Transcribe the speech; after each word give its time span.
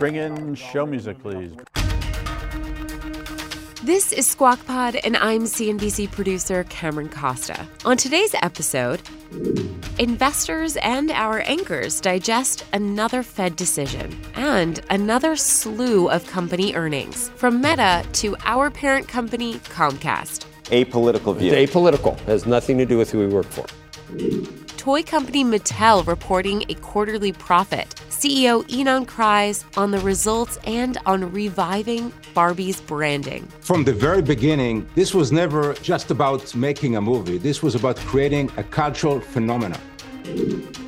Bring 0.00 0.14
in 0.14 0.54
show 0.54 0.86
music, 0.86 1.18
please. 1.20 1.52
This 3.82 4.12
is 4.14 4.26
Squawk 4.26 4.64
Pod, 4.64 4.96
and 4.96 5.14
I'm 5.18 5.42
CNBC 5.42 6.10
producer 6.10 6.64
Cameron 6.64 7.10
Costa. 7.10 7.66
On 7.84 7.98
today's 7.98 8.34
episode, 8.40 9.02
investors 9.98 10.78
and 10.78 11.10
our 11.10 11.40
anchors 11.40 12.00
digest 12.00 12.64
another 12.72 13.22
Fed 13.22 13.56
decision 13.56 14.18
and 14.36 14.80
another 14.88 15.36
slew 15.36 16.08
of 16.08 16.26
company 16.26 16.74
earnings, 16.74 17.28
from 17.36 17.60
Meta 17.60 18.02
to 18.14 18.34
our 18.46 18.70
parent 18.70 19.06
company, 19.06 19.56
Comcast. 19.56 20.46
Apolitical 20.70 21.36
view. 21.36 21.52
Apolitical 21.52 22.18
has 22.20 22.46
nothing 22.46 22.78
to 22.78 22.86
do 22.86 22.96
with 22.96 23.10
who 23.10 23.18
we 23.18 23.26
work 23.26 23.44
for. 23.44 23.66
Toy 24.80 25.02
company 25.02 25.44
Mattel 25.44 26.06
reporting 26.06 26.64
a 26.70 26.74
quarterly 26.76 27.32
profit. 27.32 27.86
CEO 28.08 28.66
Ynon 28.66 29.04
Kreiz 29.04 29.62
on 29.76 29.90
the 29.90 29.98
results 29.98 30.56
and 30.64 30.96
on 31.04 31.30
reviving 31.30 32.10
Barbie's 32.32 32.80
branding. 32.80 33.46
From 33.60 33.84
the 33.84 33.92
very 33.92 34.22
beginning, 34.22 34.88
this 34.94 35.12
was 35.12 35.32
never 35.32 35.74
just 35.74 36.10
about 36.10 36.54
making 36.54 36.96
a 36.96 37.00
movie. 37.02 37.36
This 37.36 37.62
was 37.62 37.74
about 37.74 37.96
creating 37.96 38.50
a 38.56 38.62
cultural 38.62 39.20
phenomenon. 39.20 39.78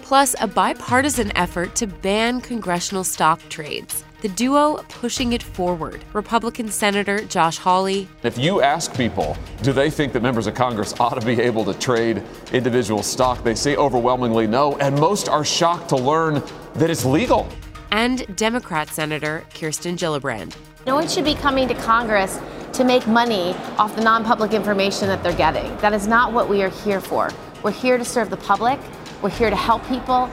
Plus, 0.00 0.34
a 0.40 0.46
bipartisan 0.46 1.30
effort 1.36 1.74
to 1.74 1.86
ban 1.86 2.40
congressional 2.40 3.04
stock 3.04 3.46
trades. 3.50 4.04
The 4.22 4.28
duo 4.28 4.76
pushing 4.88 5.32
it 5.32 5.42
forward. 5.42 6.04
Republican 6.12 6.68
Senator 6.68 7.24
Josh 7.24 7.58
Hawley. 7.58 8.06
If 8.22 8.38
you 8.38 8.62
ask 8.62 8.94
people, 8.94 9.36
do 9.62 9.72
they 9.72 9.90
think 9.90 10.12
that 10.12 10.22
members 10.22 10.46
of 10.46 10.54
Congress 10.54 10.94
ought 11.00 11.20
to 11.20 11.26
be 11.26 11.40
able 11.40 11.64
to 11.64 11.74
trade 11.74 12.22
individual 12.52 13.02
stock, 13.02 13.42
they 13.42 13.56
say 13.56 13.74
overwhelmingly 13.74 14.46
no, 14.46 14.76
and 14.76 14.94
most 14.94 15.28
are 15.28 15.44
shocked 15.44 15.88
to 15.88 15.96
learn 15.96 16.40
that 16.74 16.88
it's 16.88 17.04
legal. 17.04 17.48
And 17.90 18.36
Democrat 18.36 18.88
Senator 18.90 19.44
Kirsten 19.54 19.96
Gillibrand. 19.96 20.54
No 20.86 20.94
one 20.94 21.08
should 21.08 21.24
be 21.24 21.34
coming 21.34 21.66
to 21.66 21.74
Congress 21.74 22.38
to 22.74 22.84
make 22.84 23.04
money 23.08 23.56
off 23.76 23.96
the 23.96 24.02
non 24.02 24.24
public 24.24 24.52
information 24.52 25.08
that 25.08 25.24
they're 25.24 25.32
getting. 25.32 25.76
That 25.78 25.94
is 25.94 26.06
not 26.06 26.32
what 26.32 26.48
we 26.48 26.62
are 26.62 26.70
here 26.70 27.00
for. 27.00 27.28
We're 27.64 27.72
here 27.72 27.98
to 27.98 28.04
serve 28.04 28.30
the 28.30 28.36
public, 28.36 28.78
we're 29.20 29.30
here 29.30 29.50
to 29.50 29.56
help 29.56 29.84
people. 29.88 30.32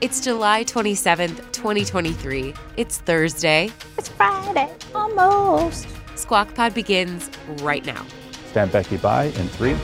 It's 0.00 0.20
July 0.20 0.64
27th, 0.64 1.52
2023. 1.52 2.52
It's 2.76 2.98
Thursday. 2.98 3.70
It's 3.96 4.08
Friday, 4.08 4.68
almost. 4.92 5.86
Squawk 6.16 6.52
Pod 6.52 6.74
begins 6.74 7.30
right 7.62 7.84
now. 7.86 8.04
Stand 8.48 8.72
Becky 8.72 8.96
by 8.96 9.24
in 9.24 9.48
three, 9.50 9.76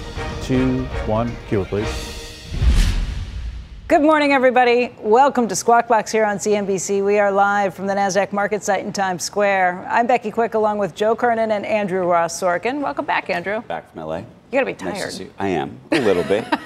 two, 0.43 0.83
one. 1.07 1.31
Cue 1.47 1.63
it, 1.63 1.69
please. 1.69 2.51
Good 3.87 4.03
morning, 4.03 4.33
everybody. 4.33 4.93
Welcome 4.99 5.47
to 5.47 5.55
Squawk 5.55 5.87
Box 5.87 6.11
here 6.11 6.25
on 6.25 6.39
CNBC. 6.39 7.05
We 7.05 7.21
are 7.21 7.31
live 7.31 7.73
from 7.73 7.87
the 7.87 7.95
NASDAQ 7.95 8.33
market 8.33 8.65
site 8.65 8.85
in 8.85 8.93
Times 8.93 9.23
Square. 9.23 9.87
I'm 9.89 10.09
Becky 10.09 10.33
Quick 10.33 10.55
along 10.55 10.79
with 10.79 10.97
Joe 10.97 11.15
Kernen 11.15 11.53
and 11.53 11.65
Andrew 11.65 12.05
Ross 12.05 12.41
Sorkin. 12.41 12.81
Welcome 12.81 13.05
back, 13.05 13.31
Andrew. 13.31 13.61
Back 13.61 13.93
from 13.93 14.03
LA. 14.03 14.23
You 14.51 14.61
gotta 14.61 14.67
be 14.67 14.75
tired. 14.75 14.95
Nice 14.95 15.05
to 15.05 15.11
see 15.11 15.25
you. 15.25 15.33
I 15.39 15.49
am 15.49 15.81
a 15.91 15.99
little 16.01 16.23
bit. 16.23 16.45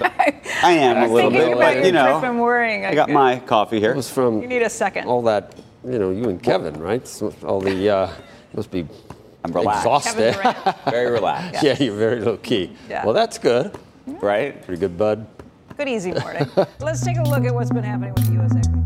I 0.62 0.72
am 0.72 1.10
a 1.10 1.12
little 1.12 1.30
bit, 1.30 1.56
but 1.56 1.84
you 1.84 1.92
know, 1.92 2.20
trip 2.20 2.30
and 2.30 2.40
worrying. 2.40 2.84
I 2.84 2.94
got 2.94 3.08
my 3.08 3.38
coffee 3.40 3.80
here. 3.80 3.92
It 3.92 3.96
was 3.96 4.10
from 4.10 4.42
You 4.42 4.48
need 4.48 4.62
a 4.62 4.68
second. 4.70 5.06
all 5.08 5.22
that, 5.22 5.54
you 5.84 5.98
know, 5.98 6.10
you 6.10 6.28
and 6.28 6.42
Kevin, 6.42 6.78
right? 6.78 7.06
So 7.08 7.32
all 7.44 7.60
the, 7.60 7.88
uh, 7.88 8.10
must 8.54 8.70
be 8.70 8.86
I'm 9.44 9.52
relaxed. 9.52 9.86
Exhausted. 9.86 10.36
Very 10.90 11.10
relaxed. 11.10 11.62
yeah, 11.62 11.76
you're 11.82 11.96
very 11.96 12.20
low 12.20 12.36
key. 12.36 12.76
Yeah. 12.90 13.04
Well, 13.06 13.14
that's 13.14 13.38
good. 13.38 13.74
Right? 14.06 14.62
Pretty 14.66 14.78
good, 14.80 14.98
bud. 14.98 15.26
Good 15.78 15.88
easy 15.88 16.12
morning. 16.20 16.46
Let's 16.80 17.02
take 17.02 17.16
a 17.16 17.22
look 17.22 17.44
at 17.46 17.54
what's 17.54 17.70
been 17.70 17.84
happening 17.84 18.12
with 18.12 18.26
the 18.26 18.32
U.S. 18.34 18.54
equity. 18.56 18.76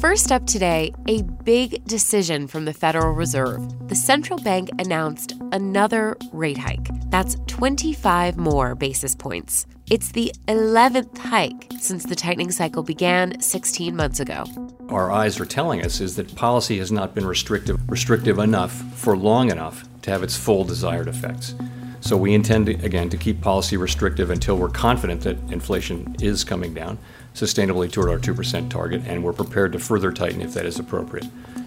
First 0.00 0.30
up 0.30 0.46
today, 0.46 0.92
a 1.08 1.22
big 1.22 1.84
decision 1.86 2.46
from 2.46 2.66
the 2.66 2.74
Federal 2.74 3.12
Reserve. 3.14 3.88
The 3.88 3.96
central 3.96 4.38
bank 4.38 4.68
announced 4.78 5.37
another 5.52 6.16
rate 6.32 6.58
hike. 6.58 6.88
That's 7.10 7.36
25 7.46 8.36
more 8.36 8.74
basis 8.74 9.14
points. 9.14 9.66
It's 9.90 10.12
the 10.12 10.32
11th 10.48 11.16
hike 11.18 11.72
since 11.78 12.04
the 12.04 12.14
tightening 12.14 12.50
cycle 12.50 12.82
began 12.82 13.40
16 13.40 13.96
months 13.96 14.20
ago. 14.20 14.44
our 14.90 15.10
eyes 15.10 15.38
are 15.38 15.44
telling 15.44 15.84
us 15.84 16.00
is 16.00 16.16
that 16.16 16.34
policy 16.34 16.78
has 16.78 16.90
not 16.90 17.14
been 17.14 17.26
restrictive, 17.26 17.78
restrictive 17.90 18.38
enough 18.38 18.72
for 18.94 19.16
long 19.16 19.50
enough 19.50 19.84
to 20.02 20.10
have 20.10 20.22
its 20.22 20.36
full 20.36 20.64
desired 20.64 21.08
effects. 21.08 21.54
So 22.00 22.16
we 22.16 22.32
intend, 22.32 22.66
to, 22.66 22.74
again, 22.84 23.10
to 23.10 23.16
keep 23.16 23.40
policy 23.40 23.76
restrictive 23.76 24.30
until 24.30 24.56
we're 24.56 24.68
confident 24.70 25.22
that 25.22 25.36
inflation 25.50 26.16
is 26.20 26.44
coming 26.44 26.72
down 26.72 26.98
sustainably 27.40 27.90
toward 27.90 28.08
our 28.08 28.18
2% 28.18 28.68
target, 28.68 29.02
and 29.06 29.22
we're 29.22 29.32
prepared 29.32 29.72
to 29.72 29.78
further 29.78 30.12
tighten 30.12 30.40
if 30.40 30.54
that 30.54 30.66
is 30.66 30.78
appropriate. 30.78 31.26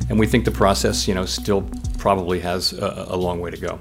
And 0.09 0.19
we 0.19 0.27
think 0.27 0.45
the 0.45 0.51
process, 0.51 1.07
you 1.07 1.13
know, 1.13 1.25
still 1.25 1.63
probably 1.97 2.39
has 2.41 2.73
a, 2.73 3.05
a 3.09 3.17
long 3.17 3.39
way 3.39 3.51
to 3.51 3.57
go. 3.57 3.79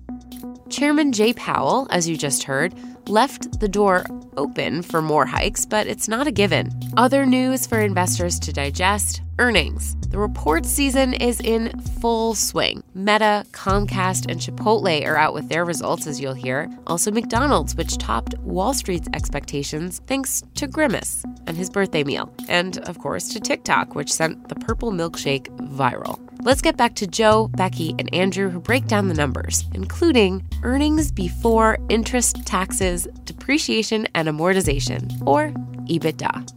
Chairman 0.69 1.11
Jay 1.11 1.33
Powell, 1.33 1.89
as 1.91 2.09
you 2.09 2.17
just 2.17 2.45
heard, 2.45 2.73
left 3.09 3.61
the 3.61 3.69
door 3.69 4.05
open 4.37 4.83
for 4.83 5.03
more 5.03 5.27
hikes, 5.27 5.65
but 5.67 5.87
it's 5.87 6.09
not 6.09 6.27
a 6.27 6.33
given. 6.33 6.71
Other 6.97 7.27
news 7.27 7.67
for 7.67 7.81
investors 7.81 8.39
to 8.41 8.53
digest 8.53 9.23
earnings. 9.39 9.97
The 10.11 10.19
report 10.19 10.67
season 10.67 11.15
is 11.15 11.41
in 11.41 11.71
full 12.01 12.35
swing. 12.35 12.83
Meta, 12.95 13.45
Comcast, 13.53 14.31
and 14.31 14.41
Chipotle 14.41 15.07
are 15.07 15.17
out 15.17 15.35
with 15.35 15.49
their 15.49 15.65
results, 15.65 16.07
as 16.07 16.21
you'll 16.21 16.35
hear. 16.35 16.69
Also, 16.87 17.11
McDonald's, 17.11 17.75
which 17.75 17.97
topped 17.99 18.37
Wall 18.39 18.75
Street's 18.75 19.09
expectations 19.15 20.01
thanks 20.07 20.43
to 20.57 20.67
Grimace 20.67 21.25
and 21.47 21.57
his 21.57 21.71
birthday 21.71 22.05
meal. 22.05 22.33
And, 22.49 22.79
of 22.89 22.99
course, 22.99 23.29
to 23.29 23.41
TikTok, 23.41 23.95
which 23.95 24.13
sent 24.13 24.49
the 24.49 24.57
purple 24.57 24.93
milkshake 24.93 25.47
viral. 25.77 26.30
Let's 26.43 26.63
get 26.63 26.79
back 26.79 26.95
to 26.95 27.07
Joe, 27.07 27.49
Becky, 27.49 27.95
and 27.99 28.13
Andrew 28.15 28.49
who 28.49 28.61
break 28.61 28.87
down 28.87 29.09
the 29.09 29.15
numbers, 29.15 29.65
including 29.75 30.43
earnings 30.63 31.13
before 31.13 31.77
interest, 31.91 32.47
taxes, 32.47 33.07
depreciation, 33.25 34.09
and 34.15 34.27
amortization, 34.27 35.21
or 35.27 35.51
EBITDA. 35.85 36.51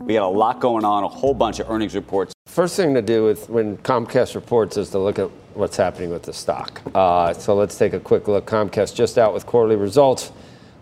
We 0.00 0.14
got 0.14 0.24
a 0.24 0.28
lot 0.28 0.60
going 0.60 0.86
on, 0.86 1.04
a 1.04 1.08
whole 1.08 1.34
bunch 1.34 1.60
of 1.60 1.68
earnings 1.68 1.94
reports. 1.94 2.32
First 2.46 2.76
thing 2.76 2.94
to 2.94 3.02
do 3.02 3.24
with 3.24 3.50
when 3.50 3.76
Comcast 3.78 4.36
reports 4.36 4.78
is 4.78 4.88
to 4.90 4.98
look 4.98 5.18
at 5.18 5.30
what's 5.52 5.76
happening 5.76 6.08
with 6.08 6.22
the 6.22 6.32
stock. 6.32 6.80
Uh, 6.94 7.34
so 7.34 7.54
let's 7.54 7.76
take 7.76 7.92
a 7.92 8.00
quick 8.00 8.28
look. 8.28 8.46
Comcast 8.46 8.94
just 8.94 9.18
out 9.18 9.34
with 9.34 9.44
quarterly 9.44 9.76
results. 9.76 10.32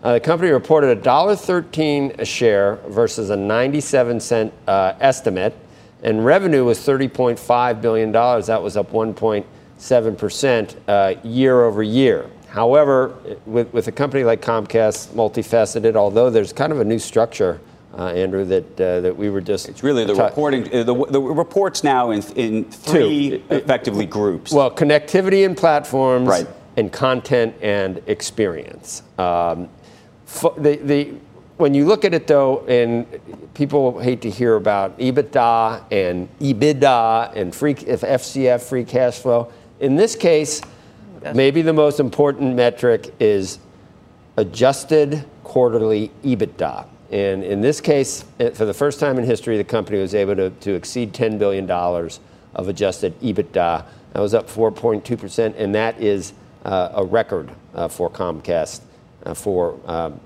Uh, 0.01 0.13
the 0.13 0.19
company 0.21 0.51
reported 0.51 1.03
$1.13 1.03 2.19
a 2.19 2.25
share 2.25 2.75
versus 2.87 3.31
a 3.31 3.35
97 3.35 4.21
cent 4.21 4.53
uh, 4.65 4.93
estimate, 5.01 5.57
and 6.03 6.23
revenue 6.25 6.63
was 6.65 6.79
$30.5 6.79 7.81
billion. 7.81 8.11
That 8.11 8.61
was 8.61 8.77
up 8.77 8.91
1.7% 8.91 10.75
uh, 10.87 11.15
year 11.27 11.63
over 11.63 11.83
year. 11.83 12.29
However, 12.49 13.13
with, 13.45 13.73
with 13.73 13.87
a 13.87 13.91
company 13.91 14.23
like 14.23 14.41
Comcast, 14.41 15.09
multifaceted, 15.09 15.95
although 15.95 16.29
there's 16.29 16.53
kind 16.53 16.71
of 16.71 16.79
a 16.79 16.85
new 16.85 16.99
structure, 16.99 17.59
uh, 17.97 18.07
Andrew, 18.07 18.45
that 18.45 18.81
uh, 18.81 18.99
that 19.01 19.15
we 19.15 19.29
were 19.29 19.41
just 19.41 19.67
It's 19.69 19.83
really 19.83 20.05
the 20.05 20.15
reporting, 20.15 20.63
uh, 20.73 20.83
the, 20.83 21.05
the 21.11 21.21
reports 21.21 21.83
now 21.83 22.11
in, 22.11 22.21
in 22.35 22.65
three 22.65 23.29
Two. 23.29 23.43
effectively 23.49 24.05
groups. 24.05 24.51
Well, 24.51 24.69
connectivity 24.71 25.45
and 25.45 25.55
platforms, 25.55 26.27
Right. 26.27 26.47
and 26.77 26.91
content 26.91 27.55
and 27.61 28.01
experience. 28.07 29.01
Um, 29.17 29.69
f- 30.27 30.55
the, 30.57 30.75
the, 30.77 31.13
when 31.57 31.73
you 31.73 31.85
look 31.85 32.05
at 32.05 32.13
it 32.13 32.27
though, 32.27 32.65
and 32.67 33.05
people 33.53 33.99
hate 33.99 34.21
to 34.21 34.29
hear 34.29 34.55
about 34.55 34.97
EBITDA 34.99 35.83
and 35.91 36.27
EBITDA 36.39 37.35
and 37.35 37.55
free 37.55 37.73
if 37.85 38.01
FCF 38.01 38.61
free 38.61 38.83
cash 38.83 39.19
flow. 39.19 39.51
In 39.79 39.95
this 39.95 40.15
case, 40.15 40.61
maybe 41.33 41.61
the 41.61 41.73
most 41.73 41.99
important 41.99 42.55
metric 42.55 43.13
is 43.19 43.59
adjusted 44.37 45.25
quarterly 45.43 46.11
EBITDA. 46.23 46.87
And 47.11 47.43
in 47.43 47.61
this 47.61 47.79
case, 47.79 48.25
for 48.53 48.65
the 48.65 48.73
first 48.73 48.99
time 48.99 49.17
in 49.17 49.23
history, 49.23 49.57
the 49.57 49.63
company 49.63 49.99
was 49.99 50.15
able 50.15 50.35
to, 50.35 50.49
to 50.49 50.73
exceed 50.73 51.13
$10 51.13 51.37
billion 51.39 51.69
of 51.69 52.67
adjusted 52.67 53.19
EBITDA. 53.21 53.85
That 54.13 54.19
was 54.19 54.33
up 54.33 54.49
4.2%, 54.49 55.55
and 55.57 55.75
that 55.75 56.01
is 56.01 56.33
uh, 56.63 56.89
a 56.95 57.05
record 57.05 57.51
uh, 57.73 57.87
for 57.87 58.09
Comcast 58.09 58.81
uh, 59.25 59.33
for, 59.33 59.79
um, 59.85 60.19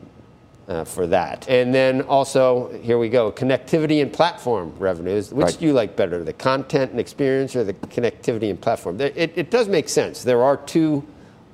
uh, 0.70 0.84
for 0.86 1.08
that. 1.08 1.50
And 1.50 1.74
then 1.74 2.02
also, 2.04 2.70
here 2.82 2.98
we 3.00 3.10
go 3.10 3.32
connectivity 3.32 4.02
and 4.02 4.14
platform 4.14 4.72
revenues. 4.78 5.34
Which 5.34 5.46
Right. 5.46 5.58
do 5.60 5.66
you 5.66 5.74
like 5.74 5.96
better, 5.96 6.24
the 6.24 6.34
content 6.34 6.92
and 6.92 7.00
experience 7.00 7.56
or 7.56 7.64
the 7.64 7.74
connectivity 7.74 8.50
and 8.52 8.62
platform? 8.62 9.02
It, 9.02 9.34
it 9.36 9.50
does 9.52 9.68
make 9.68 9.90
sense. 9.90 10.24
There 10.24 10.44
are 10.44 10.58
two 10.58 11.04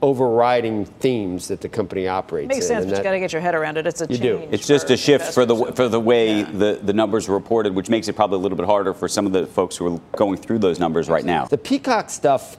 overriding 0.01 0.85
themes 0.85 1.47
that 1.47 1.61
the 1.61 1.69
company 1.69 2.07
operates 2.07 2.49
Makes 2.49 2.65
in. 2.65 2.67
sense, 2.67 2.81
and 2.83 2.85
but 2.85 2.89
you 2.89 2.95
that- 2.97 3.03
got 3.03 3.11
to 3.13 3.19
get 3.19 3.31
your 3.33 3.41
head 3.41 3.55
around 3.55 3.77
it. 3.77 3.87
It's 3.87 4.01
a 4.01 4.07
You 4.09 4.17
do. 4.17 4.47
It's 4.51 4.67
just 4.67 4.89
a 4.91 4.97
shift 4.97 5.33
for 5.33 5.45
the 5.45 5.55
for 5.73 5.87
the 5.87 5.99
way 5.99 6.39
Yeah. 6.39 6.49
the, 6.51 6.79
the 6.83 6.93
numbers 6.93 7.29
are 7.29 7.33
reported, 7.33 7.73
which 7.73 7.89
makes 7.89 8.07
it 8.09 8.13
probably 8.15 8.37
a 8.37 8.41
little 8.41 8.57
bit 8.57 8.67
harder 8.67 8.93
for 8.93 9.07
some 9.07 9.25
of 9.25 9.31
the 9.31 9.47
folks 9.47 9.77
who 9.77 9.95
are 9.95 9.99
going 10.17 10.37
through 10.37 10.59
those 10.59 10.79
numbers 10.79 11.07
right 11.09 11.23
now. 11.25 11.45
The 11.45 11.57
Peacock 11.57 12.09
stuff, 12.09 12.57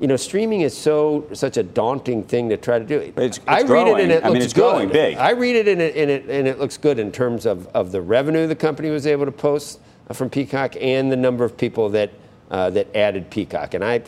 you 0.00 0.06
know, 0.06 0.16
streaming 0.16 0.62
is 0.62 0.76
so 0.76 1.26
such 1.34 1.56
a 1.58 1.62
daunting 1.62 2.22
thing 2.24 2.48
to 2.48 2.56
try 2.56 2.78
to 2.78 2.84
do. 2.84 2.96
It's- 3.00 3.36
it's 3.36 3.40
I 3.46 3.58
read 3.60 3.62
it 3.62 3.66
growing. 3.66 4.00
and 4.04 4.12
it 4.12 4.24
I 4.24 4.28
mean, 4.28 4.32
looks 4.34 4.44
it's 4.46 4.54
growing 4.54 4.88
good. 4.88 4.92
big. 4.94 5.16
I 5.18 5.30
read 5.32 5.56
it 5.56 5.68
and 5.68 5.80
it, 5.80 5.94
and 5.96 6.10
it 6.10 6.24
and 6.28 6.48
it 6.48 6.58
looks 6.58 6.76
good 6.78 6.98
in 6.98 7.12
terms 7.12 7.44
of, 7.46 7.66
of 7.74 7.92
the 7.92 8.00
revenue 8.00 8.46
the 8.46 8.56
company 8.56 8.90
was 8.90 9.06
able 9.06 9.26
to 9.26 9.32
post. 9.32 9.78
from 10.14 10.28
Peacock 10.30 10.74
and 10.80 11.12
the 11.12 11.16
number 11.16 11.44
of 11.44 11.56
people 11.56 11.88
that 11.90 12.10
uh, 12.50 12.68
that 12.70 12.88
added 12.96 13.30
Peacock. 13.30 13.74
And 13.74 13.84
I 13.84 14.02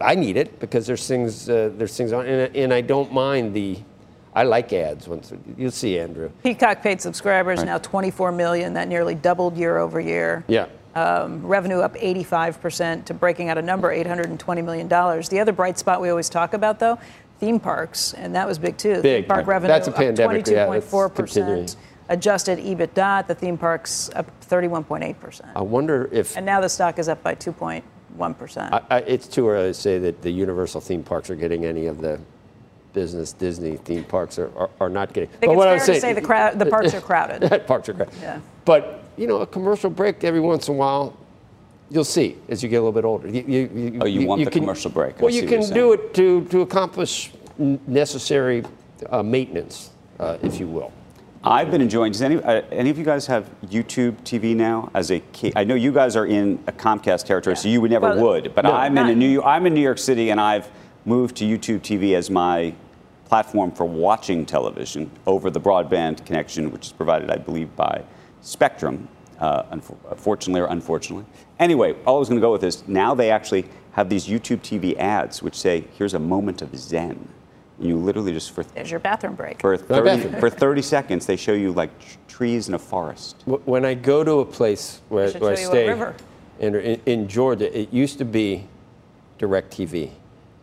I 0.00 0.14
need 0.14 0.36
it 0.36 0.58
because 0.60 0.86
there's 0.86 1.06
things 1.06 1.48
uh, 1.50 1.70
there's 1.76 1.96
things 1.96 2.12
on, 2.12 2.24
and, 2.26 2.56
and 2.56 2.72
I 2.72 2.80
don't 2.80 3.12
mind 3.12 3.52
the. 3.52 3.78
I 4.34 4.44
like 4.44 4.72
ads. 4.72 5.08
Once 5.08 5.30
you'll 5.58 5.70
see, 5.70 5.98
Andrew. 5.98 6.30
Peacock 6.42 6.82
paid 6.82 7.02
subscribers 7.02 7.58
right. 7.58 7.66
now 7.66 7.76
24 7.78 8.32
million. 8.32 8.72
That 8.74 8.88
nearly 8.88 9.14
doubled 9.14 9.58
year 9.58 9.76
over 9.76 10.00
year. 10.00 10.42
Yeah. 10.48 10.66
Um, 10.94 11.46
revenue 11.46 11.78
up 11.78 11.94
85% 11.94 13.06
to 13.06 13.14
breaking 13.14 13.48
out 13.48 13.56
a 13.56 13.62
number 13.62 13.94
$820 13.96 14.62
million. 14.62 14.88
The 14.88 15.38
other 15.40 15.52
bright 15.52 15.78
spot 15.78 16.02
we 16.02 16.10
always 16.10 16.28
talk 16.28 16.52
about, 16.52 16.78
though, 16.78 16.98
theme 17.42 17.58
parks, 17.58 18.14
and 18.14 18.34
that 18.34 18.46
was 18.46 18.58
big 18.58 18.76
too. 18.76 19.02
Big. 19.02 19.24
Theme 19.24 19.28
park 19.28 19.46
revenue 19.46 19.72
That's 19.72 19.88
a 19.88 19.92
pandemic. 19.92 20.42
up 20.42 20.68
22.4%. 20.68 21.68
Yeah, 21.68 21.74
Adjusted 22.08 22.58
EBITDA 22.58 22.98
at 22.98 23.28
the 23.28 23.34
theme 23.34 23.56
parks 23.56 24.10
up 24.14 24.26
31.8%. 24.42 25.52
I 25.56 25.62
wonder 25.62 26.08
if. 26.12 26.36
And 26.36 26.44
now 26.44 26.60
the 26.60 26.68
stock 26.68 26.98
is 26.98 27.08
up 27.08 27.22
by 27.22 27.34
2.1%. 27.34 28.72
I, 28.72 28.82
I, 28.90 28.98
it's 28.98 29.26
too 29.26 29.48
early 29.48 29.70
to 29.70 29.74
say 29.74 29.98
that 29.98 30.20
the 30.20 30.30
Universal 30.30 30.82
theme 30.82 31.02
parks 31.02 31.30
are 31.30 31.36
getting 31.36 31.64
any 31.64 31.86
of 31.86 32.00
the 32.00 32.20
business 32.92 33.32
Disney 33.32 33.76
theme 33.76 34.04
parks 34.04 34.38
are, 34.38 34.56
are, 34.56 34.70
are 34.80 34.88
not 34.88 35.12
getting. 35.12 35.30
I 35.30 35.32
think 35.32 35.50
but 35.50 35.56
what 35.56 35.68
I 35.68 35.74
was 35.74 35.84
saying, 35.84 36.00
say 36.00 36.12
the, 36.12 36.20
crowd, 36.20 36.58
the 36.58 36.66
parks 36.66 36.94
are 36.94 37.00
crowded. 37.00 37.48
parks 37.66 37.88
are 37.88 37.94
crowded. 37.94 38.14
Yeah. 38.20 38.40
But 38.64 39.01
you 39.22 39.28
know, 39.28 39.38
a 39.38 39.46
commercial 39.46 39.88
break 39.88 40.24
every 40.24 40.40
once 40.40 40.66
in 40.66 40.74
a 40.74 40.76
while, 40.76 41.16
you'll 41.90 42.02
see 42.02 42.36
as 42.48 42.60
you 42.60 42.68
get 42.68 42.78
a 42.78 42.80
little 42.80 42.90
bit 42.90 43.04
older. 43.04 43.28
You, 43.28 43.44
you, 43.46 43.70
you, 43.72 43.98
oh, 44.02 44.06
you, 44.06 44.26
want 44.26 44.44
the 44.44 44.50
can, 44.50 44.62
commercial 44.62 44.90
break? 44.90 45.20
Well, 45.20 45.32
you 45.32 45.46
can 45.46 45.62
do 45.70 45.92
it 45.92 46.12
to 46.14 46.44
to 46.46 46.62
accomplish 46.62 47.30
necessary 47.86 48.64
uh, 49.10 49.22
maintenance, 49.22 49.90
uh, 50.18 50.38
if 50.42 50.58
you 50.58 50.66
will. 50.66 50.92
I've 51.44 51.70
been 51.70 51.80
enjoying. 51.80 52.10
Does 52.10 52.22
any 52.22 52.42
uh, 52.42 52.62
any 52.72 52.90
of 52.90 52.98
you 52.98 53.04
guys 53.04 53.26
have 53.26 53.48
YouTube 53.66 54.16
TV 54.22 54.56
now? 54.56 54.90
As 54.92 55.12
a 55.12 55.20
kid, 55.20 55.52
I 55.54 55.62
know 55.62 55.76
you 55.76 55.92
guys 55.92 56.16
are 56.16 56.26
in 56.26 56.58
a 56.66 56.72
Comcast 56.72 57.24
territory, 57.24 57.54
yeah. 57.54 57.62
so 57.62 57.68
you 57.68 57.80
would 57.80 57.92
never 57.92 58.08
well, 58.08 58.24
would. 58.24 58.56
But 58.56 58.64
no, 58.64 58.72
I'm 58.72 58.98
in 58.98 59.08
a 59.08 59.14
New 59.14 59.40
I'm 59.44 59.66
in 59.66 59.74
New 59.74 59.82
York 59.82 59.98
City, 59.98 60.30
and 60.30 60.40
I've 60.40 60.68
moved 61.04 61.36
to 61.36 61.44
YouTube 61.44 61.82
TV 61.82 62.16
as 62.16 62.28
my 62.28 62.74
platform 63.26 63.70
for 63.70 63.84
watching 63.84 64.44
television 64.44 65.08
over 65.26 65.48
the 65.48 65.60
broadband 65.60 66.26
connection, 66.26 66.72
which 66.72 66.86
is 66.86 66.92
provided, 66.92 67.30
I 67.30 67.36
believe, 67.36 67.74
by 67.76 68.02
Spectrum, 68.42 69.08
uh, 69.38 69.64
unfortunately 69.70 70.60
or 70.60 70.66
unfortunately. 70.66 71.24
Anyway, 71.58 71.94
all 72.04 72.16
I 72.16 72.18
was 72.18 72.28
going 72.28 72.40
to 72.40 72.44
go 72.44 72.52
with 72.52 72.64
is 72.64 72.86
now 72.86 73.14
they 73.14 73.30
actually 73.30 73.64
have 73.92 74.08
these 74.08 74.26
YouTube 74.26 74.60
TV 74.60 74.96
ads 74.98 75.42
which 75.42 75.58
say, 75.58 75.84
here's 75.96 76.14
a 76.14 76.18
moment 76.18 76.62
of 76.62 76.76
Zen. 76.76 77.28
And 77.78 77.88
you 77.88 77.96
literally 77.96 78.32
just 78.32 78.52
for 78.52 78.62
there's 78.62 78.90
your 78.90 79.00
bathroom 79.00 79.34
break 79.34 79.60
for 79.60 79.76
30, 79.76 80.40
for 80.40 80.50
30 80.50 80.82
seconds 80.82 81.26
they 81.26 81.36
show 81.36 81.52
you 81.52 81.72
like 81.72 81.90
trees 82.28 82.68
in 82.68 82.74
a 82.74 82.78
forest. 82.78 83.42
When 83.46 83.84
I 83.84 83.94
go 83.94 84.22
to 84.22 84.40
a 84.40 84.44
place 84.44 85.00
where, 85.08 85.30
where 85.32 85.52
I 85.52 85.54
stay 85.54 86.12
in, 86.60 86.74
in 87.06 87.28
Georgia, 87.28 87.76
it 87.76 87.92
used 87.92 88.18
to 88.18 88.24
be 88.24 88.68
DirecTV 89.38 90.10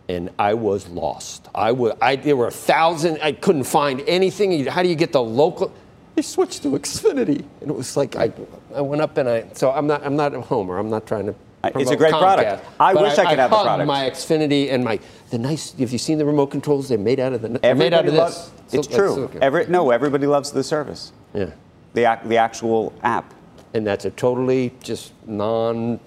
and 0.08 0.30
I 0.40 0.56
was 0.56 0.88
lost. 0.90 1.50
I 1.54 1.72
was, 1.72 1.94
I, 2.02 2.16
there 2.16 2.36
were 2.36 2.48
a 2.48 2.52
thousand, 2.52 3.20
I 3.22 3.32
couldn't 3.34 3.66
find 3.66 4.02
anything. 4.08 4.66
How 4.66 4.82
do 4.82 4.90
you 4.90 4.96
get 4.96 5.12
the 5.12 5.22
local? 5.22 5.72
They 6.16 6.22
switched 6.22 6.64
to 6.64 6.70
Xfinity. 6.70 7.46
And 7.62 7.70
it 7.70 7.76
was 7.76 7.96
like, 7.96 8.16
I, 8.16 8.32
I 8.76 8.82
went 8.82 9.02
up 9.02 9.18
and 9.18 9.30
I, 9.30 9.46
so 9.54 9.72
I'm 9.72 9.88
not, 9.88 10.06
I'm 10.06 10.16
not 10.16 10.34
a 10.34 10.42
homer. 10.42 10.78
I'm 10.78 10.90
not 10.90 11.06
trying 11.06 11.28
to. 11.28 11.36
Uh, 11.64 11.72
it's 11.76 11.92
a 11.92 11.96
great 11.98 12.14
Comcast, 12.14 12.20
product. 12.20 12.66
I 12.80 12.94
wish 12.94 13.18
I, 13.18 13.24
I 13.24 13.30
could 13.32 13.40
I 13.40 13.42
have 13.42 13.52
the 13.52 13.64
product. 13.64 13.88
my 13.88 14.10
Xfinity 14.10 14.72
and 14.72 14.84
my, 14.84 15.00
the 15.30 15.38
nice, 15.38 15.74
have 15.74 15.92
you 15.92 15.98
seen 15.98 16.18
the 16.18 16.26
remote 16.26 16.48
controls? 16.48 16.88
They're 16.88 16.98
made 16.98 17.20
out 17.20 17.34
of 17.34 17.42
the, 17.42 17.60
everybody 17.64 17.78
made 17.78 17.94
out 17.94 18.06
of 18.08 18.14
loves, 18.14 18.52
this. 18.70 18.74
It's 18.76 18.88
so, 18.88 18.98
true. 18.98 19.24
Okay. 19.26 19.40
Every, 19.42 19.68
no, 19.68 19.92
everybody 19.92 20.26
loves 20.26 20.52
the 20.52 20.64
service. 20.64 21.12
Yeah. 21.34 21.52
The, 21.94 22.20
the 22.26 22.38
actual 22.38 22.94
app. 23.04 23.34
And 23.74 23.86
that's 23.86 24.06
a 24.06 24.12
totally 24.12 24.74
just 24.82 25.12
non 25.28 26.00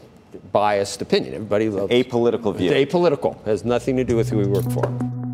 biased 0.52 1.02
opinion. 1.02 1.34
Everybody 1.34 1.69
loves 1.69 1.93
apolitical 1.93 2.54
view. 2.56 2.70
It's 2.70 2.93
apolitical 2.93 3.43
has 3.44 3.64
nothing 3.64 3.96
to 3.96 4.04
do 4.04 4.16
with 4.16 4.31
who 4.31 4.38
we 4.38 4.46
work 4.46 4.70
for. 4.72 5.31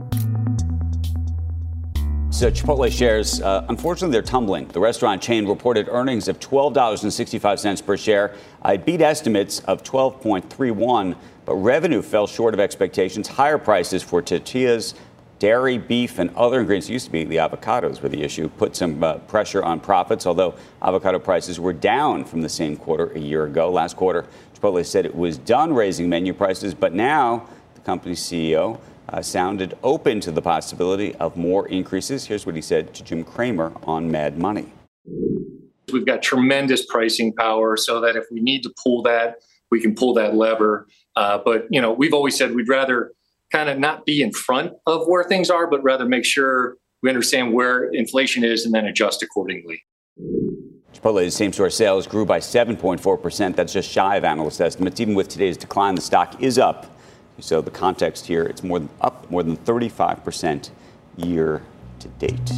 So 2.38 2.52
Chipotle 2.52 2.88
shares, 2.96 3.42
uh, 3.42 3.66
unfortunately, 3.68 4.12
they're 4.12 4.22
tumbling. 4.22 4.68
The 4.68 4.78
restaurant 4.78 5.20
chain 5.20 5.48
reported 5.48 5.88
earnings 5.90 6.28
of 6.28 6.38
$12.65 6.38 7.84
per 7.84 7.96
share. 7.96 8.36
I 8.62 8.76
beat 8.76 9.00
estimates 9.00 9.58
of 9.64 9.82
12.31, 9.82 11.16
but 11.44 11.54
revenue 11.56 12.00
fell 12.00 12.28
short 12.28 12.54
of 12.54 12.60
expectations. 12.60 13.26
Higher 13.26 13.58
prices 13.58 14.04
for 14.04 14.22
tortillas, 14.22 14.94
dairy, 15.40 15.78
beef, 15.78 16.20
and 16.20 16.30
other 16.36 16.60
ingredients. 16.60 16.88
It 16.88 16.92
used 16.92 17.06
to 17.06 17.10
be 17.10 17.24
the 17.24 17.38
avocados 17.38 18.00
were 18.02 18.08
the 18.08 18.22
issue. 18.22 18.48
Put 18.50 18.76
some 18.76 19.02
uh, 19.02 19.14
pressure 19.14 19.64
on 19.64 19.80
profits, 19.80 20.24
although 20.24 20.54
avocado 20.80 21.18
prices 21.18 21.58
were 21.58 21.72
down 21.72 22.24
from 22.24 22.42
the 22.42 22.48
same 22.48 22.76
quarter 22.76 23.10
a 23.14 23.18
year 23.18 23.46
ago. 23.46 23.68
Last 23.68 23.96
quarter, 23.96 24.26
Chipotle 24.54 24.86
said 24.86 25.04
it 25.04 25.16
was 25.16 25.38
done 25.38 25.74
raising 25.74 26.08
menu 26.08 26.32
prices, 26.32 26.72
but 26.72 26.92
now 26.94 27.48
the 27.74 27.80
company's 27.80 28.20
CEO 28.20 28.78
uh, 29.08 29.22
sounded 29.22 29.76
open 29.82 30.20
to 30.20 30.30
the 30.30 30.42
possibility 30.42 31.14
of 31.16 31.36
more 31.36 31.68
increases. 31.68 32.26
Here's 32.26 32.46
what 32.46 32.54
he 32.54 32.62
said 32.62 32.94
to 32.94 33.04
Jim 33.04 33.24
Cramer 33.24 33.72
on 33.84 34.10
Mad 34.10 34.38
Money. 34.38 34.66
We've 35.92 36.06
got 36.06 36.22
tremendous 36.22 36.84
pricing 36.86 37.32
power 37.32 37.76
so 37.76 38.00
that 38.00 38.16
if 38.16 38.24
we 38.30 38.40
need 38.40 38.62
to 38.62 38.74
pull 38.82 39.02
that, 39.04 39.36
we 39.70 39.80
can 39.80 39.94
pull 39.94 40.14
that 40.14 40.34
lever. 40.34 40.86
Uh, 41.16 41.38
but, 41.44 41.66
you 41.70 41.80
know, 41.80 41.92
we've 41.92 42.14
always 42.14 42.36
said 42.36 42.54
we'd 42.54 42.68
rather 42.68 43.12
kind 43.50 43.70
of 43.70 43.78
not 43.78 44.04
be 44.04 44.22
in 44.22 44.32
front 44.32 44.72
of 44.86 45.06
where 45.06 45.24
things 45.24 45.50
are, 45.50 45.66
but 45.66 45.82
rather 45.82 46.04
make 46.04 46.24
sure 46.24 46.76
we 47.02 47.08
understand 47.08 47.52
where 47.54 47.84
inflation 47.92 48.44
is 48.44 48.64
and 48.64 48.74
then 48.74 48.86
adjust 48.86 49.22
accordingly. 49.22 49.82
Chipotle's 50.92 51.34
same 51.34 51.52
store 51.52 51.70
sales 51.70 52.06
grew 52.06 52.24
by 52.24 52.40
7.4%. 52.40 53.56
That's 53.56 53.72
just 53.72 53.90
shy 53.90 54.16
of 54.16 54.24
analyst 54.24 54.60
estimates. 54.60 55.00
Even 55.00 55.14
with 55.14 55.28
today's 55.28 55.56
decline, 55.56 55.94
the 55.94 56.00
stock 56.00 56.42
is 56.42 56.58
up. 56.58 56.97
So 57.40 57.60
the 57.60 57.70
context 57.70 58.26
here, 58.26 58.42
it's 58.42 58.62
more 58.62 58.80
than 58.80 58.88
up 59.00 59.30
more 59.30 59.42
than 59.42 59.56
35% 59.56 60.70
year 61.16 61.62
to 62.00 62.08
date. 62.08 62.52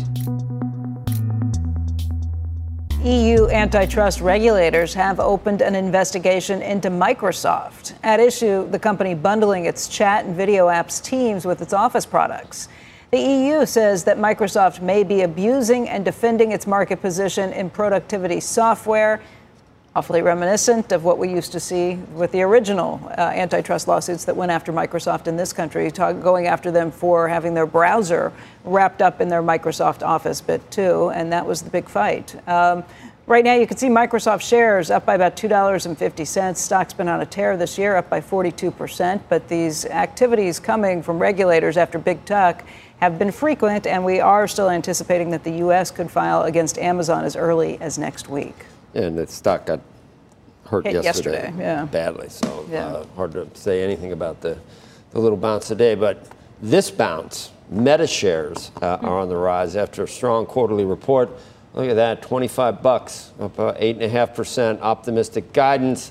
EU 3.04 3.48
antitrust 3.48 4.20
regulators 4.20 4.92
have 4.92 5.20
opened 5.20 5.62
an 5.62 5.74
investigation 5.74 6.60
into 6.60 6.90
Microsoft. 6.90 7.94
At 8.02 8.20
issue, 8.20 8.68
the 8.70 8.78
company 8.78 9.14
bundling 9.14 9.64
its 9.64 9.88
chat 9.88 10.26
and 10.26 10.36
video 10.36 10.68
apps 10.68 11.02
Teams 11.02 11.46
with 11.46 11.62
its 11.62 11.72
Office 11.72 12.04
products. 12.04 12.68
The 13.10 13.18
EU 13.18 13.66
says 13.66 14.04
that 14.04 14.18
Microsoft 14.18 14.82
may 14.82 15.02
be 15.02 15.22
abusing 15.22 15.88
and 15.88 16.04
defending 16.04 16.52
its 16.52 16.66
market 16.66 17.00
position 17.00 17.52
in 17.52 17.70
productivity 17.70 18.38
software, 18.38 19.20
awfully 19.96 20.22
reminiscent 20.22 20.92
of 20.92 21.02
what 21.02 21.18
we 21.18 21.28
used 21.28 21.50
to 21.50 21.58
see 21.58 21.94
with 22.14 22.30
the 22.30 22.42
original 22.42 23.00
uh, 23.18 23.22
antitrust 23.22 23.88
lawsuits 23.88 24.24
that 24.24 24.36
went 24.36 24.52
after 24.52 24.72
Microsoft 24.72 25.26
in 25.26 25.36
this 25.36 25.52
country, 25.52 25.90
talk, 25.90 26.20
going 26.20 26.46
after 26.46 26.70
them 26.70 26.92
for 26.92 27.26
having 27.26 27.54
their 27.54 27.66
browser 27.66 28.32
wrapped 28.64 29.02
up 29.02 29.20
in 29.20 29.28
their 29.28 29.42
Microsoft 29.42 30.02
Office 30.06 30.40
bit 30.40 30.70
too, 30.70 31.10
and 31.10 31.32
that 31.32 31.44
was 31.44 31.62
the 31.62 31.70
big 31.70 31.88
fight. 31.88 32.36
Um, 32.48 32.84
Right 33.26 33.44
now, 33.44 33.54
you 33.54 33.64
can 33.64 33.76
see 33.76 33.86
Microsoft 33.86 34.40
shares 34.40 34.90
up 34.90 35.06
by 35.06 35.14
about 35.14 35.36
$2.50. 35.36 36.56
Stock's 36.56 36.92
been 36.92 37.06
on 37.06 37.20
a 37.20 37.26
tear 37.26 37.56
this 37.56 37.78
year, 37.78 37.94
up 37.94 38.10
by 38.10 38.20
42%. 38.20 39.20
But 39.28 39.46
these 39.46 39.86
activities 39.86 40.58
coming 40.58 41.00
from 41.00 41.20
regulators 41.20 41.76
after 41.76 41.96
big 42.00 42.24
tech 42.24 42.66
have 42.98 43.20
been 43.20 43.30
frequent, 43.30 43.86
and 43.86 44.04
we 44.04 44.18
are 44.18 44.48
still 44.48 44.68
anticipating 44.68 45.30
that 45.30 45.44
the 45.44 45.58
U.S. 45.58 45.92
could 45.92 46.10
file 46.10 46.42
against 46.42 46.76
Amazon 46.78 47.24
as 47.24 47.36
early 47.36 47.80
as 47.80 47.98
next 47.98 48.28
week. 48.28 48.66
And 48.94 49.16
the 49.16 49.26
stock 49.26 49.66
got 49.66 49.80
hurt 50.66 50.86
Hit 50.86 51.02
yesterday, 51.04 51.44
yesterday 51.44 51.62
yeah. 51.62 51.84
badly, 51.84 52.28
so 52.28 52.66
yeah. 52.70 52.86
uh, 52.86 53.06
hard 53.16 53.32
to 53.32 53.48
say 53.54 53.82
anything 53.82 54.12
about 54.12 54.40
the, 54.40 54.56
the 55.10 55.18
little 55.18 55.36
bounce 55.36 55.68
today. 55.68 55.94
But 55.94 56.26
this 56.62 56.90
bounce, 56.90 57.50
Meta 57.68 58.06
shares 58.06 58.70
uh, 58.76 58.96
mm-hmm. 58.96 59.06
are 59.06 59.18
on 59.18 59.28
the 59.28 59.36
rise 59.36 59.76
after 59.76 60.04
a 60.04 60.08
strong 60.08 60.46
quarterly 60.46 60.84
report. 60.84 61.30
Look 61.74 61.88
at 61.88 61.94
that, 61.94 62.22
25 62.22 62.82
bucks, 62.82 63.32
up 63.40 63.56
8.5%. 63.56 64.78
Uh, 64.78 64.82
optimistic 64.82 65.52
guidance, 65.52 66.10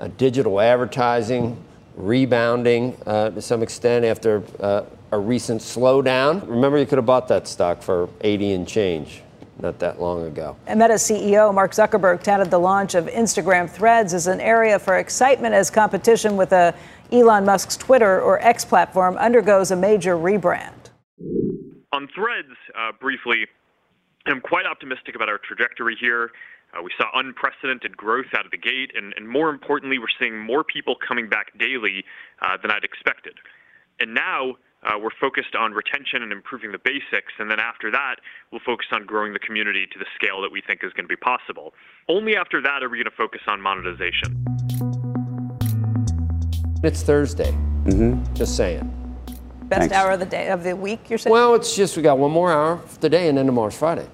uh, 0.00 0.08
digital 0.16 0.60
advertising 0.60 1.56
rebounding 1.96 2.96
uh, 3.06 3.30
to 3.30 3.40
some 3.40 3.62
extent 3.62 4.04
after 4.04 4.42
uh, 4.60 4.82
a 5.12 5.18
recent 5.18 5.60
slowdown. 5.60 6.46
Remember, 6.46 6.78
you 6.78 6.86
could 6.86 6.98
have 6.98 7.06
bought 7.06 7.28
that 7.28 7.48
stock 7.48 7.82
for 7.82 8.08
80 8.20 8.52
and 8.52 8.68
change 8.68 9.22
not 9.60 9.78
that 9.78 10.00
long 10.00 10.26
ago. 10.26 10.56
And 10.66 10.78
Meta 10.78 10.94
CEO 10.94 11.52
Mark 11.52 11.72
Zuckerberg 11.72 12.22
touted 12.22 12.50
the 12.50 12.58
launch 12.58 12.94
of 12.94 13.06
Instagram 13.06 13.68
Threads 13.68 14.14
as 14.14 14.26
an 14.26 14.40
area 14.40 14.78
for 14.78 14.98
excitement 14.98 15.54
as 15.54 15.70
competition 15.70 16.36
with 16.36 16.52
uh, 16.52 16.72
Elon 17.12 17.44
Musk's 17.44 17.76
Twitter 17.76 18.20
or 18.20 18.40
X 18.40 18.64
platform 18.64 19.16
undergoes 19.16 19.70
a 19.70 19.76
major 19.76 20.16
rebrand. 20.16 20.72
On 21.92 22.08
Threads, 22.14 22.56
uh, 22.78 22.92
briefly, 23.00 23.46
I'm 24.26 24.40
quite 24.40 24.66
optimistic 24.66 25.14
about 25.14 25.28
our 25.28 25.38
trajectory 25.38 25.96
here. 25.98 26.30
Uh, 26.76 26.82
we 26.82 26.90
saw 26.98 27.06
unprecedented 27.14 27.96
growth 27.96 28.26
out 28.36 28.44
of 28.44 28.50
the 28.50 28.58
gate, 28.58 28.90
and, 28.94 29.14
and, 29.16 29.28
more 29.28 29.50
importantly, 29.50 29.98
we're 29.98 30.06
seeing 30.18 30.36
more 30.36 30.64
people 30.64 30.96
coming 31.06 31.28
back 31.28 31.56
daily 31.58 32.04
uh, 32.42 32.56
than 32.60 32.70
I'd 32.70 32.84
expected. 32.84 33.34
And 34.00 34.14
now 34.14 34.56
uh, 34.86 34.98
we're 34.98 35.10
focused 35.20 35.54
on 35.56 35.72
retention 35.72 36.22
and 36.22 36.32
improving 36.32 36.72
the 36.72 36.78
basics. 36.78 37.32
And 37.38 37.50
then 37.50 37.58
after 37.58 37.90
that, 37.90 38.16
we'll 38.52 38.60
focus 38.64 38.86
on 38.92 39.04
growing 39.04 39.32
the 39.32 39.38
community 39.38 39.86
to 39.92 39.98
the 39.98 40.06
scale 40.14 40.40
that 40.42 40.52
we 40.52 40.62
think 40.62 40.84
is 40.84 40.92
going 40.92 41.04
to 41.04 41.08
be 41.08 41.16
possible. 41.16 41.74
Only 42.08 42.36
after 42.36 42.62
that 42.62 42.82
are 42.82 42.88
we 42.88 42.98
going 42.98 43.10
to 43.10 43.16
focus 43.16 43.40
on 43.48 43.60
monetization. 43.60 44.44
It's 46.82 47.02
Thursday. 47.02 47.50
Mm-hmm. 47.84 48.34
Just 48.34 48.56
saying. 48.56 48.92
Best 49.64 49.80
Thanks. 49.80 49.94
hour 49.94 50.12
of 50.12 50.20
the 50.20 50.26
day 50.26 50.48
of 50.50 50.62
the 50.62 50.76
week, 50.76 51.10
you're 51.10 51.18
saying? 51.18 51.32
Well, 51.32 51.56
it's 51.56 51.74
just 51.74 51.96
we 51.96 52.02
got 52.02 52.18
one 52.18 52.30
more 52.30 52.52
hour 52.52 52.74
of 52.74 53.00
the 53.00 53.08
day, 53.08 53.28
and 53.28 53.36
then 53.36 53.46
tomorrow's 53.46 53.76
Friday. 53.76 54.06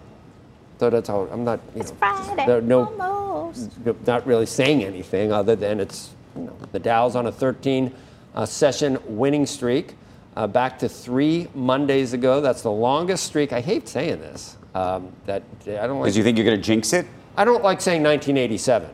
So 0.78 0.88
that's 0.88 1.10
all. 1.10 1.28
I'm 1.30 1.44
not. 1.44 1.60
You 1.76 1.82
know, 1.82 1.88
Friday, 1.98 2.60
no, 2.62 2.86
almost. 2.86 3.70
not 4.06 4.26
really 4.26 4.46
saying 4.46 4.82
anything 4.82 5.30
other 5.30 5.54
than 5.54 5.78
it's 5.78 6.10
you 6.34 6.44
know, 6.44 6.56
the 6.72 6.78
Dow's 6.78 7.14
on 7.14 7.26
a 7.26 7.32
13 7.32 7.92
uh, 8.34 8.46
session 8.46 8.98
winning 9.04 9.44
streak, 9.44 9.94
uh, 10.36 10.46
back 10.46 10.78
to 10.80 10.88
three 10.88 11.48
Mondays 11.54 12.12
ago. 12.12 12.40
That's 12.40 12.62
the 12.62 12.70
longest 12.70 13.24
streak. 13.26 13.52
I 13.52 13.60
hate 13.60 13.88
saying 13.88 14.20
this. 14.20 14.56
Um, 14.74 15.12
that 15.26 15.42
I 15.66 15.86
don't 15.86 15.98
like. 16.00 16.04
Because 16.04 16.16
you 16.16 16.22
think 16.24 16.38
you're 16.38 16.46
going 16.46 16.56
to 16.56 16.62
jinx 16.62 16.92
it? 16.94 17.06
I 17.36 17.44
don't 17.44 17.62
like 17.62 17.80
saying 17.80 18.02
1987 18.02 18.88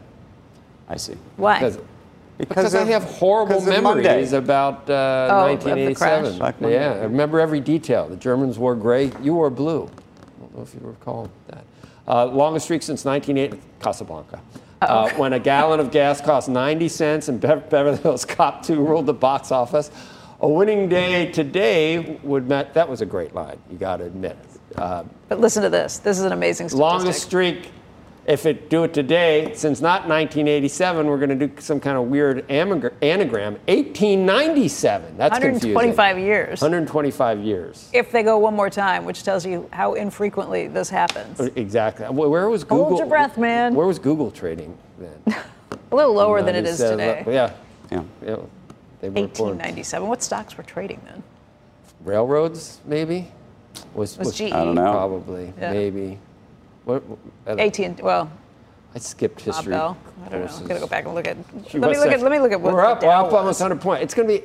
I 0.89 0.97
see. 0.97 1.15
Why? 1.37 1.59
because 1.59 1.79
because 2.39 2.75
I 2.75 2.83
of- 2.83 2.89
have 2.89 3.05
horrible 3.05 3.61
because 3.61 3.77
of 3.77 3.83
Monday. 3.83 4.03
memories 4.05 4.33
about 4.33 4.89
uh, 4.91 5.29
Oh, 5.31 5.53
of 5.53 5.63
the 5.63 5.71
1987. 5.71 6.39
crash? 6.39 6.55
Yeah, 6.73 6.93
I 6.93 7.03
remember 7.05 7.41
every 7.41 7.61
detail. 7.61 8.09
The 8.09 8.17
Germans 8.17 8.59
wore 8.59 8.75
gray. 8.77 9.11
You 9.23 9.35
wore 9.35 9.51
blue. 9.51 9.85
I 9.85 10.41
don't 10.41 10.57
know 10.57 10.63
if 10.63 10.73
you 10.75 10.81
recall 10.83 11.29
that. 11.49 11.65
Uh, 12.07 12.27
longest 12.27 12.65
streak 12.67 12.83
since 12.83 13.05
1980, 13.05 13.61
Casablanca. 13.81 14.41
Uh, 14.81 15.11
when 15.11 15.33
a 15.33 15.39
gallon 15.41 15.79
of 15.81 15.91
gas 15.91 16.21
cost 16.21 16.49
90 16.49 16.89
cents 16.89 17.29
and 17.29 17.41
Bev- 17.41 17.69
Beverly 17.69 17.99
Hills 17.99 18.25
Cop 18.25 18.65
2 18.65 18.77
ruled 18.85 19.07
the 19.07 19.13
box 19.15 19.51
office. 19.53 19.91
A 20.41 20.49
winning 20.49 20.89
day 20.89 21.33
today 21.33 22.19
would 22.23 22.49
met. 22.49 22.75
That 22.75 22.89
was 22.89 23.01
a 23.01 23.07
great 23.07 23.35
line. 23.35 23.59
You 23.71 23.77
got 23.77 23.97
to 23.97 24.05
admit. 24.05 24.37
Uh, 24.77 25.03
but 25.29 25.41
listen 25.41 25.65
to 25.65 25.69
this. 25.69 25.99
This 25.99 26.19
is 26.19 26.25
an 26.25 26.33
amazing 26.33 26.69
statistic. 26.69 26.81
longest 26.81 27.23
streak. 27.23 27.71
If 28.25 28.45
it 28.47 28.69
do 28.69 28.85
it 28.85 28.93
today, 28.93 29.53
since 29.55 29.81
not 29.81 30.07
1987, 30.07 31.07
we're 31.07 31.17
going 31.17 31.37
to 31.37 31.47
do 31.47 31.61
some 31.61 31.81
kind 31.81 31.97
of 31.97 32.05
weird 32.05 32.45
anagram. 32.51 33.01
1897. 33.01 35.17
That's 35.17 35.33
125 35.33 35.97
confusing. 35.97 36.25
years. 36.25 36.61
125 36.61 37.41
years. 37.41 37.89
If 37.95 38.13
they 38.13 38.23
go 38.23 38.39
one 38.39 38.55
more 38.55 38.69
time, 38.69 39.07
which 39.07 39.25
tells 39.25 39.47
you 39.47 39.67
how 39.73 39.95
infrequently 39.95 40.69
this 40.69 40.91
happens. 40.91 41.41
Exactly. 41.57 42.07
Where 42.07 42.51
was 42.51 42.65
Google? 42.65 42.85
Hold 42.85 42.99
your 42.99 43.09
breath, 43.09 43.39
man. 43.39 43.75
Where 43.75 43.87
was 43.87 43.99
Google 43.99 44.31
trading 44.31 44.77
then? 44.99 45.23
A 45.91 45.97
little 45.97 46.13
lower 46.13 46.43
than 46.43 46.55
it 46.55 46.67
is 46.67 46.81
97. 46.81 46.99
today. 46.99 47.35
Yeah. 47.35 47.55
Yeah. 47.91 48.03
yeah. 48.25 48.37
They 49.01 49.09
were 49.09 49.15
born. 49.15 49.59
1897. 49.59 50.09
What 50.09 50.23
stocks 50.23 50.57
were 50.57 50.65
trading 50.65 51.01
then? 51.05 51.23
Railroads, 52.05 52.81
maybe. 52.85 53.31
Was, 53.95 54.19
Was 54.19 54.35
GE. 54.37 54.43
I 54.53 54.65
don't 54.65 54.75
know. 54.75 54.93
Probably, 54.93 55.53
Yeah. 55.61 55.73
maybe. 55.73 56.19
What, 56.85 57.03
I 57.47 57.53
18. 57.61 57.99
Well, 58.03 58.31
I 58.95 58.99
skipped 58.99 59.45
Bob 59.45 59.55
history. 59.55 59.73
Bell. 59.73 59.97
I 60.25 60.29
don't 60.31 60.45
know. 60.45 60.57
I'm 60.57 60.67
gonna 60.67 60.81
go 60.81 60.87
back 60.87 61.05
and 61.05 61.15
look 61.15 61.29
at. 61.29 61.37
She 61.69 61.79
Let 61.79 61.89
me 61.91 61.97
was 61.97 61.99
look 61.99 62.09
at. 62.09 62.13
sec- 62.15 62.23
Let 62.23 62.33
me 62.33 62.39
look 62.41 62.53
at 62.53 62.61
what 62.61 62.73
We're 62.75 62.85
up. 62.85 63.03
We're 63.03 63.11
up 63.11 63.33
almost 63.33 63.61
100 63.61 63.81
points. 63.81 64.03
It's 64.05 64.15
going 64.15 64.29
to 64.29 64.35
be. 64.41 64.45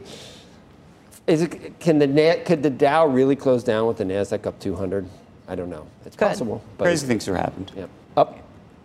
Is 1.26 1.42
it? 1.44 1.80
Can 1.80 2.00
the 2.00 2.08
Na- 2.08 2.44
could 2.44 2.62
the 2.62 2.70
Dow 2.70 3.08
really 3.08 3.36
close 3.38 3.64
down 3.64 3.88
with 3.88 3.98
the 3.98 4.04
Nasdaq 4.04 4.46
up 4.46 4.60
200? 4.60 5.08
I 5.48 5.56
don't 5.56 5.70
know. 5.70 5.88
It's 6.06 6.16
Could. 6.18 6.28
possible. 6.28 6.62
But 6.78 6.86
Crazy 6.86 7.08
things 7.08 7.26
have 7.28 7.36
happened. 7.38 7.72
yeah. 7.76 7.86
Up. 8.18 8.38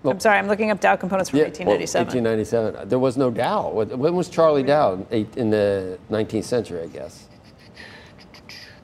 I'm 0.05 0.21
sorry. 0.21 0.39
I'm 0.39 0.47
looking 0.49 0.71
up 0.71 0.81
Dow 0.81 0.97
components 0.97 1.31
from 1.31 1.39
Yeah, 1.41 1.45
1897. 1.47 2.07
1897. 2.25 2.89
There 2.89 2.99
was 2.99 3.17
no 3.17 3.31
Dow. 3.31 3.71
When 3.71 3.99
when 3.99 4.15
was 4.15 4.29
Charlie 4.29 4.63
Dow? 4.63 5.07
Eight- 5.11 5.37
In 5.37 5.51
the 5.51 5.99
19th 6.11 6.45
century, 6.45 6.83
I 6.83 6.87
guess. 6.87 7.28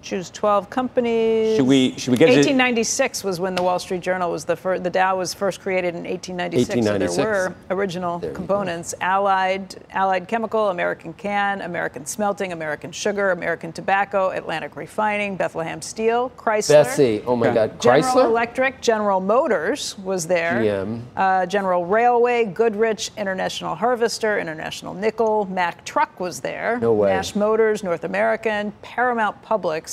Choose 0.04 0.28
12 0.28 0.68
companies. 0.68 1.56
Should 1.56 1.66
we- 1.66 1.94
should 1.96 2.10
we 2.10 2.18
get 2.18 2.26
to- 2.26 2.32
1896 2.32 3.24
was 3.24 3.40
when 3.40 3.54
the 3.54 3.62
Wall 3.62 3.78
Street 3.78 4.02
Journal 4.02 4.30
was 4.30 4.44
the 4.44 4.54
first. 4.54 4.84
The 4.84 4.90
Dow 4.90 5.16
was 5.16 5.32
first 5.32 5.62
created 5.62 5.94
in 5.94 6.04
1896. 6.06 6.84
So 6.84 6.98
there 6.98 7.08
were 7.26 7.54
original 7.70 8.18
There 8.18 8.30
components: 8.32 8.94
Allied, 9.00 9.76
Allied 9.92 10.28
Chemical, 10.28 10.68
American 10.68 11.14
Can, 11.14 11.62
American 11.62 12.04
Smelting, 12.04 12.52
American 12.52 12.92
Sugar, 12.92 13.30
American 13.30 13.72
Tobacco, 13.72 14.28
Atlantic 14.28 14.76
Refining, 14.76 15.36
Bethlehem 15.36 15.80
Steel, 15.80 16.30
Chrysler. 16.36 16.84
Bessie. 16.84 17.22
Oh 17.26 17.34
my 17.34 17.54
God. 17.54 17.80
General 17.80 18.02
Chrysler. 18.02 18.24
Electric, 18.26 18.82
General 18.82 19.20
Motors 19.20 19.98
was 20.00 20.26
there. 20.26 20.60
GM. 20.62 21.00
Uh, 21.16 21.46
General 21.46 21.86
Railway, 21.86 22.44
Goodrich, 22.44 23.10
International 23.16 23.74
Harvester, 23.74 24.38
International 24.38 24.92
Nickel, 24.92 25.46
Mack 25.46 25.82
Truck 25.86 26.20
was 26.20 26.40
there. 26.40 26.78
No 26.78 26.92
way. 26.92 27.08
Nash 27.08 27.34
Motors, 27.34 27.82
North 27.82 28.04
American, 28.04 28.70
Paramount 28.82 29.40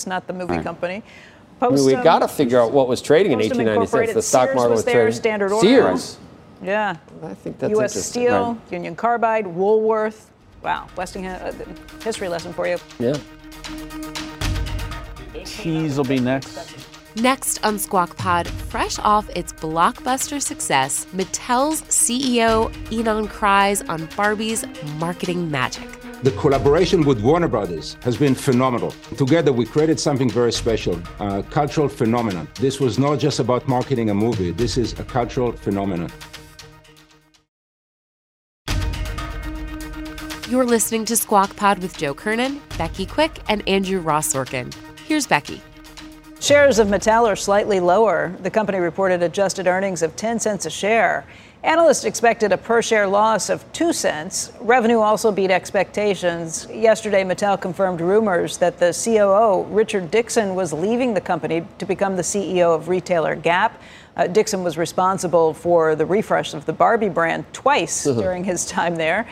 Publix, 0.05 0.08
not 0.08 0.27
the 0.27 0.34
movie 0.34 0.53
Right. 0.55 0.63
company. 0.63 1.03
I 1.62 1.70
mean, 1.70 1.86
we've 1.86 2.03
got 2.03 2.20
to 2.20 2.27
figure 2.27 2.60
out 2.60 2.72
what 2.72 2.88
was 2.88 3.01
trading 3.01 3.34
in 3.34 3.39
Postum 3.39 3.43
1896. 3.67 3.91
Incorporated, 3.93 4.15
The 4.15 4.22
stock 4.24 4.48
Sears 4.48 4.55
market 4.55 4.70
was 4.72 4.77
was 4.79 4.86
there, 4.86 4.93
trading. 5.03 5.13
Standard 5.13 5.51
Oil. 5.51 5.62
Sears. 5.62 6.17
Yeah. 6.63 6.96
I 7.24 7.34
think 7.36 7.60
that's 7.60 7.72
U.S. 7.72 7.93
Steel, 8.05 8.53
Right. 8.53 8.72
Union 8.72 8.96
Carbide, 8.96 9.46
Woolworth. 9.48 10.31
Wow, 10.63 10.88
Westinghouse. 10.96 11.41
Uh, 11.41 11.53
history 12.03 12.29
lesson 12.29 12.53
for 12.53 12.67
you. 12.67 12.77
Yeah. 13.00 13.15
Cheese 15.46 15.98
will 15.98 16.03
be 16.05 16.20
next. 16.20 16.75
Next 17.15 17.63
on 17.65 17.77
Squawk 17.77 18.15
Pod, 18.15 18.48
fresh 18.48 18.98
off 19.00 19.29
its 19.36 19.51
blockbuster 19.53 20.41
success, 20.41 21.05
Mattel's 21.13 21.81
CEO 21.84 22.72
Ynon 22.89 23.27
Kreiz 23.27 23.88
on 23.89 24.08
Barbie's 24.15 24.65
marketing 24.98 25.51
magic. 25.51 25.88
The 26.23 26.29
collaboration 26.33 27.03
with 27.03 27.19
Warner 27.23 27.47
Brothers 27.47 27.97
has 28.03 28.15
been 28.15 28.35
phenomenal. 28.35 28.91
Together, 29.17 29.51
we 29.51 29.65
created 29.65 29.99
something 29.99 30.29
very 30.29 30.51
special, 30.51 31.01
a 31.19 31.41
cultural 31.41 31.89
phenomenon. 31.89 32.47
This 32.59 32.79
was 32.79 32.99
not 32.99 33.17
just 33.17 33.39
about 33.39 33.67
marketing 33.67 34.11
a 34.11 34.13
movie, 34.13 34.51
this 34.51 34.77
is 34.77 34.93
a 34.99 35.03
cultural 35.03 35.51
phenomenon. 35.51 36.11
You're 40.47 40.63
listening 40.63 41.05
to 41.05 41.17
Squawk 41.17 41.55
Pod 41.55 41.79
with 41.79 41.97
Joe 41.97 42.13
Kernen, 42.13 42.59
Becky 42.77 43.07
Quick, 43.07 43.39
and 43.49 43.67
Andrew 43.67 43.99
Ross 43.99 44.31
Sorkin. 44.31 44.71
Here's 45.07 45.25
Becky. 45.25 45.59
Shares 46.39 46.77
of 46.77 46.87
Mattel 46.87 47.27
are 47.27 47.35
slightly 47.35 47.79
lower. 47.79 48.35
The 48.43 48.51
company 48.51 48.77
reported 48.77 49.23
adjusted 49.23 49.65
earnings 49.65 50.03
of 50.03 50.15
10 50.17 50.39
cents 50.39 50.67
a 50.67 50.69
share. 50.69 51.25
Analysts 51.63 52.06
expected 52.06 52.51
a 52.51 52.58
per 52.58 52.82
share 52.82 53.06
loss 53.06 53.48
of 53.48 53.72
2 53.74 53.94
cents. 53.94 54.51
Revenue 54.62 54.98
also 54.98 55.32
beat 55.32 55.51
expectations. 55.51 56.65
Yesterday, 56.72 57.24
Mattel 57.24 57.62
confirmed 57.62 58.01
rumors 58.01 58.58
that 58.58 58.80
the 58.80 58.91
COO, 58.91 59.72
Richard 59.72 60.10
Dixon, 60.10 60.56
was 60.56 60.74
leaving 60.74 61.13
the 61.13 61.22
company 61.22 61.63
to 61.77 61.86
become 61.86 62.15
the 62.15 62.24
CEO 62.24 62.74
of 62.74 62.89
retailer 62.89 63.36
Gap. 63.36 63.80
Uh, 64.18 64.25
Dixon 64.25 64.63
was 64.63 64.75
responsible 64.75 65.53
for 65.53 65.96
the 65.96 66.06
refresh 66.06 66.56
of 66.56 66.65
the 66.65 66.74
Barbie 66.74 67.10
brand 67.10 67.46
twice 67.53 68.06
during 68.06 68.44
his 68.44 68.65
time 68.65 68.96
there. 68.96 69.27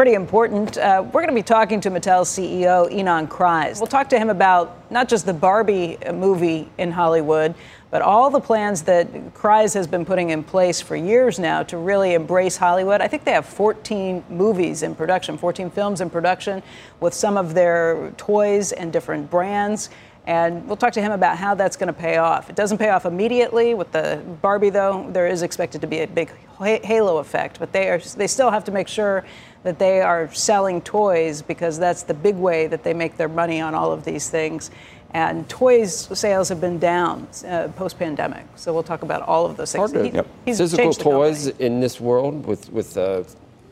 Pretty 0.00 0.14
important. 0.14 0.78
Uh, 0.78 1.02
we're 1.04 1.20
going 1.20 1.28
to 1.28 1.34
be 1.34 1.42
talking 1.42 1.78
to 1.82 1.90
Mattel's 1.90 2.30
CEO, 2.30 2.90
Ynon 2.90 3.28
Kreiz. 3.28 3.80
We'll 3.80 3.86
talk 3.86 4.08
to 4.08 4.18
him 4.18 4.30
about 4.30 4.90
not 4.90 5.10
just 5.10 5.26
the 5.26 5.34
Barbie 5.34 5.98
uh, 5.98 6.14
movie 6.14 6.70
in 6.78 6.90
Hollywood, 6.90 7.54
but 7.90 8.00
all 8.00 8.30
the 8.30 8.40
plans 8.40 8.80
that 8.84 9.12
Kreiz 9.34 9.74
has 9.74 9.86
been 9.86 10.06
putting 10.06 10.30
in 10.30 10.42
place 10.42 10.80
for 10.80 10.96
years 10.96 11.38
now 11.38 11.62
to 11.64 11.76
really 11.76 12.14
embrace 12.14 12.56
Hollywood. 12.56 13.02
I 13.02 13.08
think 13.08 13.24
they 13.24 13.32
have 13.32 13.44
14 13.44 14.24
movies 14.30 14.82
in 14.82 14.94
production, 14.94 15.36
14 15.36 15.68
films 15.68 16.00
in 16.00 16.08
production 16.08 16.62
with 17.00 17.12
some 17.12 17.36
of 17.36 17.52
their 17.52 18.10
toys 18.16 18.72
and 18.72 18.90
different 18.90 19.30
brands. 19.30 19.90
And 20.26 20.66
we'll 20.66 20.76
talk 20.76 20.94
to 20.94 21.02
him 21.02 21.12
about 21.12 21.36
how 21.36 21.54
that's 21.54 21.76
going 21.76 21.92
to 21.92 21.98
pay 21.98 22.16
off. 22.16 22.48
It 22.48 22.56
doesn't 22.56 22.78
pay 22.78 22.88
off 22.88 23.04
immediately 23.04 23.74
with 23.74 23.92
the 23.92 24.22
Barbie, 24.40 24.70
though. 24.70 25.10
There 25.10 25.26
is 25.26 25.42
expected 25.42 25.80
to 25.80 25.86
be 25.86 26.00
a 26.00 26.06
big 26.06 26.30
halo 26.58 27.18
effect, 27.18 27.58
but 27.58 27.72
they 27.72 27.88
are 27.88 27.98
they 27.98 28.26
still 28.26 28.50
have 28.50 28.64
to 28.64 28.72
make 28.72 28.86
sure 28.86 29.24
that 29.62 29.78
they 29.78 30.00
are 30.00 30.32
selling 30.32 30.80
toys 30.80 31.42
because 31.42 31.78
that's 31.78 32.02
the 32.02 32.14
big 32.14 32.36
way 32.36 32.66
that 32.66 32.82
they 32.82 32.94
make 32.94 33.16
their 33.16 33.28
money 33.28 33.60
on 33.60 33.74
all 33.74 33.92
of 33.92 34.04
these 34.04 34.30
things. 34.30 34.70
And 35.12 35.48
toys 35.48 36.08
sales 36.18 36.48
have 36.50 36.60
been 36.60 36.78
down 36.78 37.26
uh, 37.46 37.68
post 37.76 37.98
pandemic. 37.98 38.46
So 38.56 38.72
we'll 38.72 38.84
talk 38.84 39.02
about 39.02 39.22
all 39.22 39.44
of 39.44 39.56
those 39.56 39.72
things. 39.72 39.92
Hard 39.92 40.12
to 40.12 40.22
He- 40.22 40.28
he's 40.46 40.58
physical 40.58 40.92
the 40.92 41.02
toys 41.02 41.46
company. 41.46 41.66
in 41.66 41.80
this 41.80 42.00
world 42.00 42.46
with 42.46 42.70
with 42.72 42.96
uh, 42.96 43.24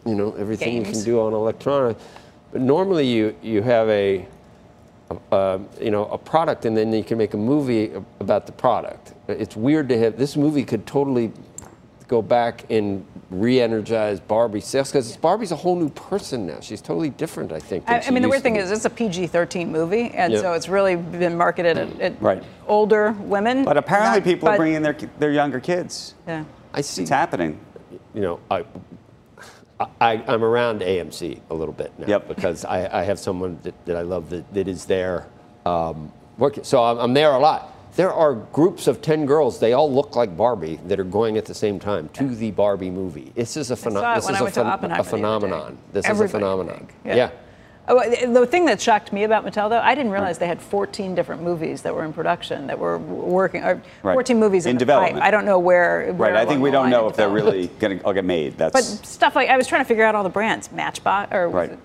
you 0.05 0.15
know 0.17 0.33
everything 0.33 0.77
you 0.77 0.83
can 0.83 1.03
do 1.05 1.21
on 1.21 1.33
electronic. 1.33 1.97
But 2.53 2.61
normally 2.63 3.07
you 3.07 3.37
you 3.41 3.63
have 3.63 3.89
a, 3.89 4.27
a, 5.11 5.37
a 5.37 5.61
you 5.81 5.93
know 5.93 6.07
a 6.07 6.19
product 6.19 6.65
and 6.65 6.77
then 6.77 6.93
you 6.93 7.05
can 7.05 7.17
make 7.17 7.35
a 7.35 7.39
movie 7.39 7.93
about 8.19 8.47
the 8.47 8.53
product. 8.53 9.15
It's 9.29 9.55
weird 9.57 9.89
to 9.91 9.99
have 9.99 10.19
this 10.19 10.37
movie 10.37 10.65
could 10.65 10.87
totally 10.87 11.33
go 12.09 12.21
back 12.21 12.65
and 12.69 13.05
re-energize 13.31 14.21
Barbie 14.21 14.61
sales 14.61 14.91
because 14.91 15.17
Barbie's 15.17 15.53
a 15.53 15.57
whole 15.57 15.77
new 15.77 15.91
person 15.91 16.47
now. 16.47 16.61
She's 16.61 16.81
totally 16.81 17.11
different, 17.11 17.53
I 17.53 17.61
think. 17.61 17.85
I, 17.87 18.01
I 18.07 18.11
mean, 18.11 18.23
the 18.23 18.29
weird 18.29 18.43
thing 18.43 18.55
be. 18.55 18.61
is, 18.61 18.71
it's 18.71 18.85
a 18.87 18.91
PG 18.91 19.27
13 19.27 19.71
movie, 19.71 20.11
and 20.15 20.33
Yeah. 20.33 20.41
so 20.41 20.53
it's 20.55 20.69
really 20.69 20.97
been 20.97 21.37
marketed 21.37 21.77
at, 21.77 22.01
at 22.01 22.23
Right. 22.23 22.43
older 22.67 23.13
women. 23.21 23.65
But 23.65 23.77
apparently, 23.77 24.21
Not- 24.21 24.25
people 24.25 24.49
are 24.49 24.57
bringing 24.57 24.81
their 24.83 24.97
their 25.19 25.31
younger 25.31 25.61
kids. 25.61 26.15
Yeah. 26.27 26.45
I 26.73 26.81
see. 26.81 27.03
It's 27.03 27.11
happening. 27.11 27.61
you 28.15 28.23
know, 28.23 28.41
I, 28.51 28.65
I, 30.01 30.23
I'm 30.27 30.43
around 30.43 30.81
AMC 30.81 31.41
a 31.51 31.55
little 31.55 31.75
bit 31.75 31.93
now 31.99 32.07
Yep. 32.09 32.29
because 32.29 32.65
I, 32.65 33.01
I 33.01 33.03
have 33.05 33.19
someone 33.19 33.59
that, 33.63 33.75
that 33.87 33.97
I 33.97 34.03
love 34.03 34.29
that, 34.31 34.53
that 34.55 34.67
is 34.69 34.87
there 34.87 35.27
Um, 35.67 36.11
working, 36.39 36.65
so 36.65 36.83
I'm, 36.83 36.99
I'm 36.99 37.15
there 37.15 37.31
a 37.33 37.39
lot. 37.39 37.75
There 37.99 38.13
are 38.13 38.35
groups 38.35 38.87
of 38.87 39.03
10 39.03 39.27
girls, 39.27 39.59
they 39.59 39.73
all 39.73 39.93
look 39.93 40.15
like 40.15 40.37
Barbie, 40.37 40.79
that 40.87 41.01
are 41.01 41.05
going 41.05 41.37
at 41.37 41.47
the 41.47 41.53
same 41.53 41.81
time 41.81 42.09
to 42.11 42.33
the 42.33 42.53
Barbie 42.53 42.91
movie. 42.91 43.33
This 43.35 43.57
is 43.57 43.73
a, 43.73 43.75
pheno- 43.75 44.15
this 44.15 44.29
is 44.31 44.41
a, 44.41 44.45
phen- 44.45 44.99
a 45.01 45.03
phenomenon. 45.03 45.77
This 45.93 46.07
Everybody, 46.07 46.27
is 46.27 46.35
a 46.35 46.39
phenomenon. 46.39 46.89
Yeah. 47.05 47.17
yeah. 47.17 47.31
Oh, 47.89 48.09
the 48.09 48.47
thing 48.47 48.67
that 48.67 48.81
shocked 48.81 49.13
me 49.13 49.25
about 49.25 49.45
Mattel, 49.45 49.69
though, 49.69 49.81
I 49.81 49.97
didn't 49.97 50.13
realize 50.13 50.39
they 50.39 50.47
had 50.47 50.63
14 50.63 51.17
different 51.17 51.43
movies 51.43 51.83
that 51.83 51.93
were 51.93 52.05
in 52.05 52.13
production 52.13 52.69
that 52.69 52.79
were 52.79 52.99
working, 52.99 53.65
or 53.65 53.83
Right. 54.05 54.15
14 54.15 54.39
movies 54.39 54.67
in, 54.67 54.73
In 54.73 54.77
development. 54.79 55.15
pipe. 55.17 55.25
I 55.25 55.33
don't 55.33 55.45
know 55.45 55.59
where. 55.59 56.05
Right. 56.13 56.15
where 56.15 56.37
I 56.37 56.47
think 56.47 56.63
we 56.63 56.71
don't 56.71 56.91
know 56.91 57.09
if 57.09 57.17
they're 57.17 57.29
really 57.29 57.67
going 57.81 57.99
to 57.99 58.05
all 58.05 58.13
get 58.13 58.25
made. 58.25 58.57
That's 58.59 58.75
But 58.75 58.85
stuff 59.09 59.35
like 59.35 59.49
I 59.49 59.57
was 59.57 59.67
trying 59.67 59.83
to 59.83 59.89
figure 59.89 60.05
out 60.05 60.15
all 60.15 60.23
the 60.23 60.29
brands, 60.29 60.71
Matchbox 60.71 61.35
or 61.35 61.49
was 61.49 61.69
Right. 61.71 61.79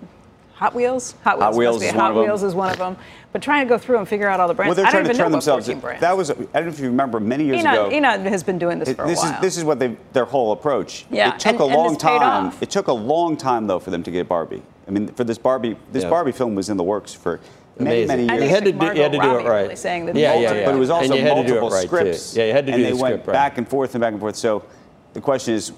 It 0.63 0.65
Hot 0.65 0.75
Wheels. 0.75 1.15
Hot 1.23 1.37
Wheels. 1.37 1.43
Hot 1.43 1.55
Wheels 1.55 1.83
is 1.83 1.91
Hot 1.91 1.97
one 1.97 2.09
of 2.11 2.15
them. 2.15 2.23
Wheels 2.23 2.43
is 2.43 2.55
one 2.55 2.69
of 2.71 2.77
them. 2.77 2.95
But 3.33 3.41
trying 3.41 3.65
to 3.65 3.69
go 3.69 3.77
through 3.77 3.97
and 3.97 4.07
figure 4.07 4.29
out 4.29 4.39
all 4.39 4.47
the 4.47 4.53
brands. 4.53 4.69
well, 4.69 4.75
they're 4.75 4.85
I 4.85 4.91
trying 4.91 5.03
don't 5.03 5.13
to 5.15 5.17
turn 5.21 5.31
themselves. 5.31 5.65
14 5.65 5.81
brands. 5.81 6.01
That 6.01 6.15
was. 6.15 6.31
I 6.31 6.35
don't 6.35 6.53
know 6.53 6.67
if 6.67 6.79
you 6.79 6.87
remember 6.87 7.19
many 7.19 7.45
years 7.45 7.61
Ynon, 7.61 7.71
ago. 7.73 7.89
Ynon 7.89 8.25
has 8.27 8.43
been 8.43 8.57
doing 8.57 8.79
this 8.79 8.89
It- 8.89 8.95
for 8.95 9.03
a 9.03 9.07
this 9.07 9.19
while. 9.19 9.33
is 9.33 9.41
this 9.41 9.57
is 9.57 9.63
what 9.65 9.79
they 9.79 9.97
their 10.13 10.25
whole 10.25 10.51
approach. 10.51 11.05
Yeah, 11.09 11.33
It 11.33 11.39
took 11.39 11.53
and- 11.53 11.61
a 11.61 11.65
long 11.65 11.97
time. 11.97 12.53
It 12.61 12.69
took 12.69 12.87
a 12.87 12.93
long 12.93 13.35
time 13.35 13.67
though 13.67 13.79
for 13.79 13.91
them 13.91 14.03
to 14.03 14.11
get 14.11 14.29
Barbie. 14.29 14.61
I 14.87 14.91
mean, 14.91 15.07
for 15.09 15.23
this 15.23 15.37
Barbie, 15.37 15.75
this 15.91 16.03
Yeah. 16.03 16.09
Barbie 16.09 16.31
film 16.31 16.55
was 16.55 16.69
in 16.69 16.77
the 16.77 16.83
works 16.83 17.13
for 17.13 17.39
many 17.79 18.03
Amazing. 18.03 18.07
many 18.07 18.29
I 18.29 18.33
years. 18.33 18.39
think 18.39 18.49
You 18.49 18.55
had 18.55 18.63
to 18.65 18.71
do- 18.71 18.97
you 18.97 19.03
had 19.03 19.11
to 19.13 19.17
do 19.17 19.23
it 19.39 19.45
right. 19.49 19.63
Robbie 19.63 19.75
saying 19.75 20.05
that 20.05 20.15
Yeah, 20.15 20.33
yeah, 20.35 20.53
yeah. 20.53 20.65
But 20.65 20.75
it 20.75 20.77
was 20.77 20.89
And 20.89 20.97
also 20.99 21.15
you 21.15 21.21
had 21.23 21.35
to 21.35 21.43
do 21.47 21.57
it 21.57 21.61
multiple 21.61 21.69
right, 21.71 21.81
too. 21.81 21.87
scripts. 21.87 22.35
Yeah, 22.37 22.45
you 22.45 22.51
had 22.53 22.67
to 22.67 22.73
and 22.73 22.79
do 22.79 22.85
they 22.85 22.91
the 22.91 22.97
went 23.01 23.13
script 23.15 23.27
right. 23.27 23.33
back 23.33 23.57
and 23.57 23.67
forth 23.67 23.95
and 23.95 24.01
back 24.01 24.11
and 24.11 24.19
forth. 24.21 24.35
So 24.35 24.63
the 25.13 25.21
question 25.21 25.53
is, 25.55 25.71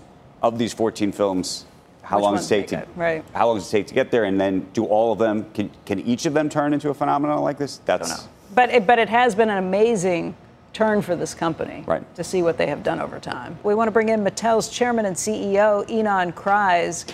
of 0.43 0.57
these 0.59 0.73
14 0.73 1.11
films, 1.11 1.65
how 2.05 2.17
Which 2.17 2.23
long 2.23 2.35
does 2.35 2.51
it 2.51 2.55
take 2.55 2.67
to 2.67 2.79
it? 2.79 2.87
Right. 2.95 3.23
how 3.33 3.47
long 3.47 3.57
does 3.57 3.67
it 3.67 3.71
take 3.71 3.87
to 3.87 3.93
get 3.95 4.11
there? 4.11 4.23
And 4.25 4.39
then 4.39 4.67
do 4.73 4.85
all 4.85 5.11
of 5.11 5.19
them? 5.19 5.45
Can 5.53 5.69
can 5.85 5.99
each 6.01 6.25
of 6.25 6.33
them 6.33 6.49
turn 6.49 6.73
into 6.73 6.89
a 6.89 6.93
phenomenon 6.93 7.41
like 7.41 7.57
this? 7.57 7.77
That's 7.85 8.27
But 8.53 8.69
it, 8.69 8.87
but 8.87 8.99
it 8.99 9.09
has 9.09 9.35
been 9.35 9.49
an 9.49 9.57
amazing 9.57 10.35
turn 10.71 11.01
for 11.01 11.15
this 11.15 11.33
company 11.33 11.83
Right. 11.87 12.03
to 12.15 12.23
see 12.23 12.41
what 12.43 12.57
they 12.57 12.67
have 12.67 12.83
done 12.83 12.99
over 13.01 13.19
time. 13.19 13.57
We 13.63 13.73
want 13.75 13.87
to 13.87 13.91
bring 13.91 14.09
in 14.09 14.23
Mattel's 14.23 14.69
chairman 14.69 15.05
and 15.05 15.15
CEO, 15.15 15.83
Ynon 15.87 16.33
Kreiz. 16.33 17.05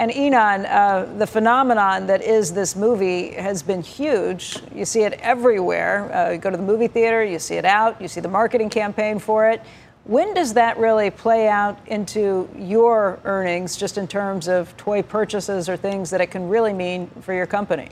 And 0.00 0.12
Ynon, 0.12 0.64
uh, 0.70 1.06
the 1.18 1.26
phenomenon 1.26 2.06
that 2.06 2.22
is 2.22 2.52
this 2.52 2.76
movie 2.76 3.32
has 3.32 3.64
been 3.64 3.82
huge. 3.82 4.58
You 4.72 4.84
see 4.84 5.02
it 5.02 5.14
everywhere. 5.14 6.14
Uh, 6.14 6.30
you 6.30 6.38
go 6.38 6.50
to 6.50 6.56
the 6.56 6.62
movie 6.62 6.86
theater, 6.86 7.24
you 7.24 7.40
see 7.40 7.56
it 7.56 7.64
out, 7.64 8.00
you 8.00 8.06
see 8.06 8.20
the 8.20 8.28
marketing 8.28 8.70
campaign 8.70 9.18
for 9.18 9.50
it. 9.50 9.60
When 10.08 10.32
does 10.32 10.54
that 10.54 10.78
really 10.78 11.10
play 11.10 11.48
out 11.48 11.78
into 11.86 12.48
your 12.56 13.20
earnings, 13.24 13.76
just 13.76 13.98
in 13.98 14.08
terms 14.08 14.48
of 14.48 14.74
toy 14.78 15.02
purchases 15.02 15.68
or 15.68 15.76
things 15.76 16.08
that 16.08 16.22
it 16.22 16.28
can 16.28 16.48
really 16.48 16.72
mean 16.72 17.10
for 17.20 17.34
your 17.34 17.44
company? 17.44 17.90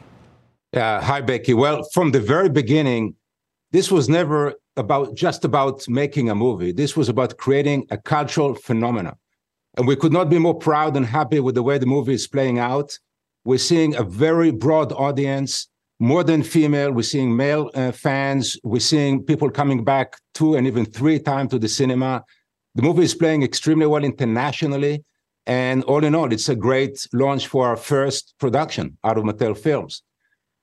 Uh, 0.75 0.99
hi, 1.03 1.21
Becky. 1.21 1.53
Well, 1.53 1.87
from 1.93 2.13
the 2.13 2.21
very 2.21 2.49
beginning, 2.49 3.17
this 3.71 3.91
was 3.91 4.09
never 4.09 4.55
about 4.79 5.15
just 5.15 5.45
about 5.45 5.87
making 5.91 6.31
a 6.31 6.35
movie. 6.35 6.73
This 6.73 6.97
was 6.97 7.11
about 7.11 7.37
creating 7.37 7.87
a 7.91 7.99
cultural 7.99 8.55
phenomenon. 8.55 9.17
And 9.77 9.87
we 9.87 9.95
could 9.95 10.13
not 10.15 10.31
be 10.31 10.39
more 10.39 10.59
proud 10.59 10.97
and 10.97 11.05
happy 11.05 11.41
with 11.41 11.55
the 11.55 11.63
way 11.63 11.77
the 11.77 11.85
movie 11.85 12.15
is 12.15 12.27
playing 12.27 12.59
out. 12.59 12.99
We're 13.45 13.59
seeing 13.59 13.95
a 13.95 14.03
very 14.03 14.53
broad 14.53 14.91
audience, 14.93 15.69
more 15.99 16.25
than 16.25 16.43
female. 16.43 16.93
We're 16.93 17.03
seeing 17.03 17.35
male 17.35 17.71
uh, 17.75 17.93
fans. 17.93 18.59
We're 18.63 18.81
seeing 18.81 19.23
people 19.23 19.51
coming 19.51 19.85
back 19.85 20.17
two 20.35 20.55
and 20.57 20.67
even 20.67 20.85
three 20.85 21.19
times 21.19 21.51
to 21.51 21.59
the 21.59 21.69
cinema. 21.69 22.25
The 22.75 22.83
movie 22.83 23.05
is 23.05 23.15
playing 23.15 23.43
extremely 23.43 23.87
well 23.87 24.05
internationally. 24.05 25.05
And 25.47 25.85
all 25.85 26.05
in 26.05 26.15
all, 26.15 26.33
it's 26.33 26.49
a 26.49 26.57
great 26.57 27.07
launch 27.13 27.47
for 27.47 27.67
our 27.67 27.77
first 27.77 28.35
production 28.39 28.99
out 29.05 29.17
of 29.17 29.25
Mattel 29.25 29.57
Films. 29.57 30.03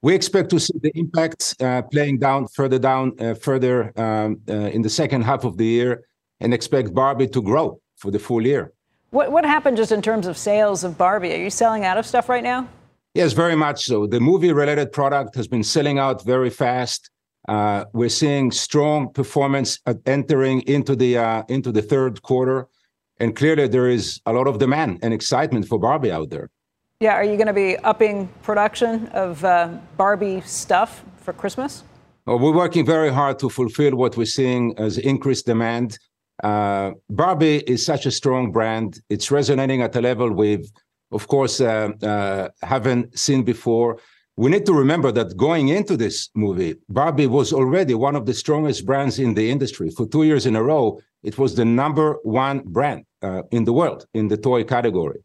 We 0.01 0.13
expect 0.13 0.49
to 0.49 0.59
see 0.59 0.73
the 0.81 0.91
impact 0.95 1.55
uh, 1.61 1.81
playing 1.83 2.19
down 2.19 2.47
further 2.49 2.77
down, 2.77 3.13
uh, 3.19 3.35
further 3.35 3.97
um, 3.97 4.41
uh, 4.49 4.53
in 4.53 4.81
the 4.81 4.89
second 4.89 5.21
half 5.21 5.45
of 5.45 5.55
the 5.57 5.65
year, 5.65 6.03
and 6.41 6.53
expect 6.53 6.93
Barbie 6.93 7.29
to 7.29 7.41
grow 7.41 7.79
for 7.95 8.11
the 8.11 8.19
full 8.19 8.45
year. 8.45 8.73
What, 9.11 9.31
what 9.31 9.45
happened 9.45 9.77
just 9.77 9.93
in 9.93 10.01
terms 10.01 10.27
of 10.27 10.37
sales 10.37 10.83
of 10.83 10.97
Barbie? 10.97 11.33
Are 11.33 11.37
you 11.37 11.49
selling 11.49 11.85
out 11.85 11.97
of 11.97 12.05
stuff 12.05 12.27
right 12.27 12.43
now? 12.43 12.67
Yes, 13.13 13.33
very 13.33 13.55
much 13.55 13.85
so. 13.85 14.07
The 14.07 14.19
movie-related 14.19 14.91
product 14.91 15.35
has 15.35 15.47
been 15.47 15.63
selling 15.63 15.99
out 15.99 16.25
very 16.25 16.49
fast. 16.49 17.11
Uh, 17.47 17.85
we're 17.93 18.09
seeing 18.09 18.51
strong 18.51 19.13
performance 19.13 19.79
entering 20.07 20.61
into 20.61 20.95
the 20.95 21.17
uh, 21.17 21.43
into 21.47 21.71
the 21.71 21.81
third 21.81 22.23
quarter, 22.23 22.67
and 23.19 23.35
clearly 23.35 23.67
there 23.67 23.87
is 23.87 24.19
a 24.25 24.33
lot 24.33 24.47
of 24.47 24.57
demand 24.57 24.99
and 25.03 25.13
excitement 25.13 25.67
for 25.67 25.77
Barbie 25.77 26.11
out 26.11 26.29
there. 26.31 26.49
Yeah, 27.01 27.13
are 27.13 27.23
you 27.23 27.35
going 27.35 27.47
to 27.47 27.53
be 27.53 27.77
upping 27.79 28.29
production 28.41 29.07
of 29.09 29.43
uh, 29.43 29.67
Barbie 29.97 30.41
stuff 30.41 31.03
for 31.17 31.33
Christmas? 31.33 31.83
Uh, 32.27 32.37
We're 32.37 32.53
working 32.53 32.85
very 32.85 33.11
hard 33.11 33.37
to 33.39 33.49
fulfill 33.49 33.95
what 33.95 34.17
we're 34.17 34.25
seeing 34.25 34.73
as 34.79 34.97
increased 34.97 35.45
demand. 35.45 35.99
Uh, 36.41 36.91
Barbie 37.09 37.57
is 37.67 37.85
such 37.85 38.05
a 38.05 38.11
strong 38.11 38.51
brand. 38.51 39.01
It's 39.09 39.29
resonating 39.29 39.81
at 39.81 39.95
a 39.95 40.01
level 40.01 40.31
we've, 40.31 40.71
of 41.13 41.27
course, 41.27 41.61
uh, 41.61 41.89
uh, 42.01 42.49
haven't 42.61 43.17
seen 43.17 43.43
before. 43.43 43.99
We 44.35 44.49
need 44.49 44.65
to 44.65 44.73
remember 44.73 45.11
that 45.11 45.37
going 45.37 45.69
into 45.69 45.95
this 45.95 46.29
movie, 46.35 46.75
Barbie 46.89 47.27
was 47.27 47.53
already 47.53 47.93
one 47.93 48.15
of 48.15 48.25
the 48.25 48.33
strongest 48.33 48.85
brands 48.85 49.19
in 49.19 49.35
the 49.35 49.49
industry. 49.49 49.89
For 49.91 50.07
two 50.07 50.23
years 50.23 50.45
in 50.45 50.55
a 50.55 50.63
row, 50.63 50.99
it 51.21 51.37
was 51.37 51.55
the 51.55 51.65
number 51.65 52.17
one 52.23 52.63
brand 52.65 53.05
uh, 53.21 53.43
in 53.51 53.63
the 53.65 53.73
world 53.73 54.05
in 54.13 54.27
the 54.27 54.37
toy 54.37 54.63
category. 54.63 55.19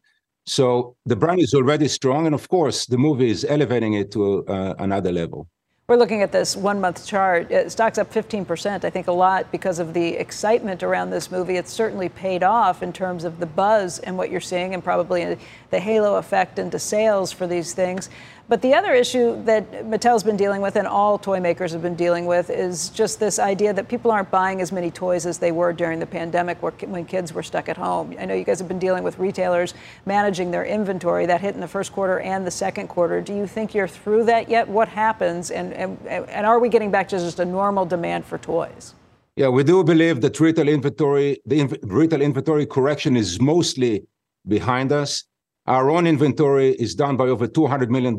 So 0.47 0.97
the 1.05 1.17
brand 1.17 1.41
is 1.41 1.55
already 1.55 1.89
strong, 1.89 2.27
and 2.27 2.35
of 2.35 2.49
course, 2.49 2.87
the 2.87 2.99
movie 2.99 3.31
is 3.31 3.45
elevating 3.45 3.95
it 3.95 4.11
to 4.13 4.47
uh, 4.47 4.75
another 4.79 5.13
level. 5.13 5.49
We're 5.89 5.97
looking 5.97 6.21
at 6.21 6.33
this 6.33 6.55
one 6.55 6.83
month 6.83 7.07
chart. 7.07 7.51
Stock's 7.73 7.97
up 7.97 8.13
15%. 8.13 8.85
I 8.85 8.91
think 8.91 9.07
a 9.07 9.13
lot 9.13 9.51
because 9.51 9.79
of 9.79 9.95
the 9.95 10.17
excitement 10.17 10.83
around 10.83 11.09
this 11.09 11.31
movie. 11.31 11.57
It's 11.57 11.73
certainly 11.73 12.11
paid 12.11 12.43
off 12.43 12.83
in 12.83 12.93
terms 12.93 13.25
of 13.25 13.41
the 13.41 13.47
buzz 13.47 13.99
and 14.01 14.19
what 14.19 14.31
you're 14.31 14.39
seeing, 14.39 14.75
and 14.75 14.85
probably 14.85 15.39
the 15.71 15.81
halo 15.81 16.17
effect 16.17 16.59
into 16.59 16.79
sales 16.79 17.33
for 17.33 17.47
these 17.47 17.73
things. 17.73 18.11
But 18.49 18.63
the 18.63 18.73
other 18.73 18.95
issue 18.95 19.45
that 19.45 19.85
Mattel's 19.85 20.23
been 20.23 20.39
dealing 20.39 20.63
with, 20.63 20.77
and 20.77 20.87
all 20.87 21.19
toy 21.19 21.39
makers 21.39 21.71
have 21.73 21.83
been 21.83 21.95
dealing 21.95 22.25
with, 22.25 22.49
is 22.49 22.89
just 22.89 23.21
this 23.21 23.39
idea 23.39 23.75
that 23.75 23.89
people 23.89 24.11
aren't 24.11 24.31
buying 24.31 24.63
as 24.63 24.73
many 24.73 24.91
toys 24.91 25.27
as 25.27 25.37
they 25.37 25.53
were 25.53 25.75
during 25.75 25.99
the 25.99 26.07
pandemic 26.07 26.57
when 26.63 27.05
kids 27.05 27.35
were 27.35 27.43
stuck 27.43 27.69
at 27.69 27.77
home. 27.77 28.17
I 28.19 28.25
know 28.25 28.33
you 28.33 28.45
guys 28.45 28.59
have 28.59 28.67
been 28.67 28.79
dealing 28.79 29.05
with 29.05 29.19
retailers 29.19 29.75
managing 30.07 30.51
their 30.51 30.65
inventory 30.65 31.27
that 31.27 31.43
hit 31.43 31.55
in 31.57 31.61
the 31.61 31.69
first 31.69 31.93
quarter 31.93 32.21
and 32.21 32.47
the 32.47 32.51
second 32.51 32.89
quarter. 32.89 33.21
Do 33.21 33.35
you 33.35 33.47
think 33.47 33.75
you're 33.75 33.87
through 33.87 34.25
that 34.25 34.49
yet? 34.49 34.67
What 34.67 34.89
happens? 34.89 35.51
And, 35.51 35.75
and, 35.75 35.99
and 36.07 36.47
are 36.47 36.59
we 36.59 36.71
getting 36.71 36.91
back 36.91 37.09
to 37.11 37.19
just 37.19 37.41
a 37.41 37.45
normal 37.45 37.85
demand 37.85 38.25
for 38.25 38.39
toys? 38.39 38.95
Yeah, 39.37 39.49
we 39.49 39.63
do 39.63 39.85
believe 39.85 40.23
that 40.23 40.41
retail 40.41 40.69
inventory, 40.69 41.39
the 41.45 41.61
inv- 41.61 41.79
retail 41.83 42.23
inventory 42.23 42.65
correction 42.65 43.15
is 43.15 43.39
mostly 43.41 44.07
behind 44.47 44.91
us. 44.91 45.25
Our 45.69 45.91
own 45.91 46.07
inventory 46.07 46.71
is 46.71 46.95
down 46.95 47.19
by 47.19 47.29
over 47.29 47.47
$200 47.47 47.91
million. 47.91 48.17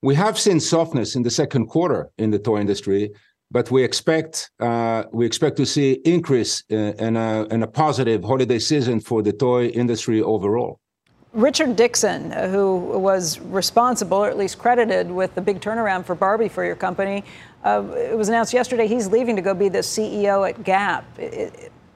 We 0.00 0.14
have 0.14 0.38
seen 0.38 0.60
softness 0.60 1.14
in 1.14 1.22
the 1.22 1.30
second 1.30 1.66
quarter 1.66 2.08
in 2.16 2.30
the 2.30 2.38
toy 2.38 2.58
industry, 2.58 3.10
but 3.50 3.70
we 3.70 3.84
expect 3.84 4.50
uh, 4.60 5.02
to 5.02 5.66
see 5.66 5.92
increase 6.06 6.64
uh, 6.72 6.74
and 6.74 7.18
a, 7.18 7.66
positive 7.66 8.24
holiday 8.24 8.58
season 8.58 9.00
for 9.00 9.22
the 9.22 9.34
toy 9.34 9.66
industry 9.66 10.22
overall. 10.22 10.80
Richard 11.34 11.76
Dixon, 11.76 12.32
uh, 12.32 12.48
who 12.48 12.78
was 12.78 13.40
responsible, 13.40 14.16
or 14.24 14.30
at 14.30 14.38
least 14.38 14.58
credited, 14.58 15.10
with 15.10 15.34
the 15.34 15.42
big 15.42 15.60
turnaround 15.60 16.06
for 16.06 16.14
Barbie 16.14 16.48
for 16.48 16.64
your 16.64 16.76
company, 16.76 17.24
uh, 17.64 17.82
it 17.94 18.16
was 18.16 18.30
announced 18.30 18.54
yesterday 18.54 18.86
he's 18.86 19.08
leaving 19.08 19.36
to 19.36 19.42
go 19.42 19.52
be 19.52 19.68
the 19.68 19.80
CEO 19.80 20.48
at 20.48 20.64
Gap. 20.64 21.04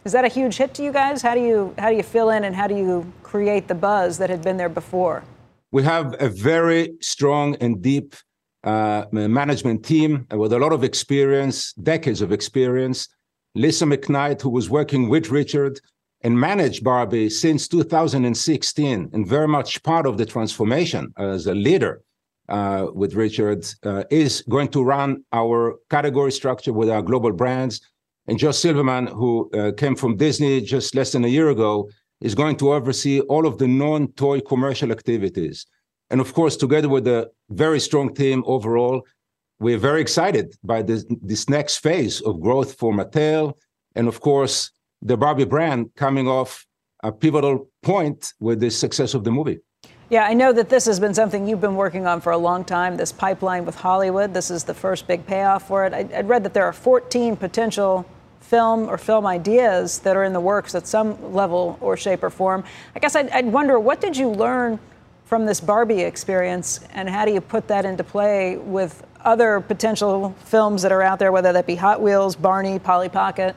Is 0.09 0.13
that 0.13 0.25
a 0.25 0.29
huge 0.29 0.57
hit 0.57 0.73
to 0.77 0.83
you 0.83 0.91
guys? 0.91 1.21
How 1.21 1.35
do 1.35 1.43
you 1.43 1.75
how 1.77 1.91
do 1.91 1.97
you 1.97 2.03
fill 2.03 2.31
in 2.31 2.45
and 2.45 2.57
how 2.57 2.67
do 2.67 2.75
you 2.75 3.13
create 3.23 3.69
the 3.69 3.75
buzz 3.75 4.17
that 4.17 4.31
had 4.31 4.41
been 4.41 4.57
there 4.57 4.71
before? 4.71 5.23
We 5.71 5.83
have 5.83 6.17
a 6.19 6.31
very 6.31 6.95
strong 7.03 7.57
and 7.57 7.83
deep 7.83 8.15
uh, 8.65 9.05
management 9.13 9.85
team 9.85 10.27
with 10.31 10.55
a 10.55 10.59
lot 10.59 10.73
of 10.73 10.83
experience, 10.83 11.75
decades 11.75 12.23
of 12.23 12.33
experience. 12.33 13.07
Lisa 13.55 13.85
McKnight, 13.85 14.41
who 14.41 14.49
was 14.49 14.71
working 14.71 15.11
with 15.11 15.29
Richard 15.29 15.79
and 16.23 16.41
managed 16.41 16.83
Barbie 16.83 17.29
since 17.29 17.69
2016, 17.69 19.11
and 19.13 19.29
very 19.29 19.49
much 19.59 19.83
part 19.83 20.07
of 20.07 20.17
the 20.17 20.25
transformation 20.25 21.13
as 21.19 21.47
a 21.47 21.55
leader 21.55 22.01
uh, 22.49 22.87
with 22.95 23.13
Richard, 23.13 23.67
uh, 23.83 24.05
is 24.11 24.43
going 24.49 24.69
to 24.69 24.83
run 24.83 25.23
our 25.35 25.77
category 25.91 26.33
structure 26.33 26.73
with 26.73 26.89
our 26.89 27.03
global 27.03 27.33
brands. 27.33 27.83
And 28.29 28.39
Josh 28.39 28.59
Silverman, 28.59 29.07
who 29.07 29.51
uh, 29.53 29.73
came 29.73 29.97
from 29.97 30.19
Disney 30.19 30.61
just 30.61 30.95
less 30.95 31.13
than 31.13 31.25
a 31.25 31.29
year 31.29 31.49
ago, 31.49 31.89
is 32.21 32.35
going 32.35 32.57
to 32.57 32.75
oversee 32.75 33.21
all 33.21 33.47
of 33.47 33.57
the 33.57 33.67
non-toy 33.67 34.41
commercial 34.41 34.93
activities. 34.93 35.67
And 36.11 36.21
of 36.21 36.35
course, 36.35 36.57
together 36.57 36.91
with 36.91 37.07
a 37.09 37.31
very 37.49 37.81
strong 37.81 38.15
team 38.15 38.45
overall, 38.47 39.07
we're 39.61 39.79
very 39.79 40.03
excited 40.03 40.55
by 40.63 40.83
this, 40.83 41.07
this 41.23 41.49
next 41.49 41.79
phase 41.79 42.21
of 42.21 42.41
growth 42.41 42.75
for 42.75 42.93
Mattel. 42.93 43.55
And 43.95 44.07
of 44.09 44.21
course, 44.21 44.73
the 45.01 45.17
Barbie 45.17 45.45
brand 45.45 45.91
coming 45.97 46.29
off 46.29 46.67
a 47.03 47.11
pivotal 47.11 47.69
point 47.83 48.35
with 48.41 48.61
the 48.61 48.71
success 48.71 49.15
of 49.15 49.25
the 49.25 49.31
movie. 49.31 49.61
Yeah, 50.11 50.25
I 50.25 50.35
know 50.35 50.53
that 50.53 50.69
this 50.69 50.87
has 50.87 51.01
been 51.01 51.15
something 51.15 51.47
you've 51.47 51.61
been 51.61 51.77
working 51.77 52.07
on 52.07 52.21
for 52.21 52.33
a 52.33 52.39
long 52.39 52.65
time, 52.65 52.97
this 52.97 53.13
pipeline 53.13 53.65
with 53.65 53.75
Hollywood. 53.75 54.35
This 54.35 54.51
is 54.51 54.65
the 54.65 54.75
first 54.75 55.07
big 55.07 55.27
payoff 55.27 55.69
for 55.69 55.85
it. 55.85 55.95
I, 55.95 56.03
would 56.03 56.29
read 56.29 56.45
that 56.45 56.55
there 56.55 56.65
are 56.65 56.73
14 56.73 57.37
potential 57.37 58.07
film 58.49 58.89
or 58.89 58.97
film 58.97 59.27
ideas 59.27 59.99
that 59.99 60.17
are 60.17 60.25
in 60.25 60.33
the 60.33 60.41
works 60.41 60.75
at 60.75 60.87
some 60.87 61.35
level 61.35 61.77
or 61.83 61.99
shape 61.99 62.23
or 62.23 62.31
form. 62.31 62.65
I 62.97 62.99
guess 62.99 63.15
I'd, 63.15 63.29
I'd 63.29 63.47
wonder 63.47 63.79
what 63.79 64.01
did 64.01 64.17
you 64.17 64.31
learn 64.31 64.79
from 65.27 65.45
this 65.45 65.61
Barbie 65.61 66.01
experience, 66.01 66.81
and 66.95 67.07
how 67.07 67.27
do 67.27 67.33
you 67.33 67.43
put 67.43 67.69
that 67.69 67.85
into 67.85 68.03
play 68.03 68.57
with 68.57 69.07
other 69.27 69.61
potential 69.61 70.35
films 70.47 70.81
that 70.81 70.91
are 70.91 71.03
out 71.03 71.19
there, 71.19 71.31
whether 71.31 71.53
that 71.53 71.67
be 71.67 71.75
Hot 71.75 72.01
Wheels, 72.01 72.35
Barney, 72.35 72.79
Polly 72.79 73.11
Pocket? 73.11 73.55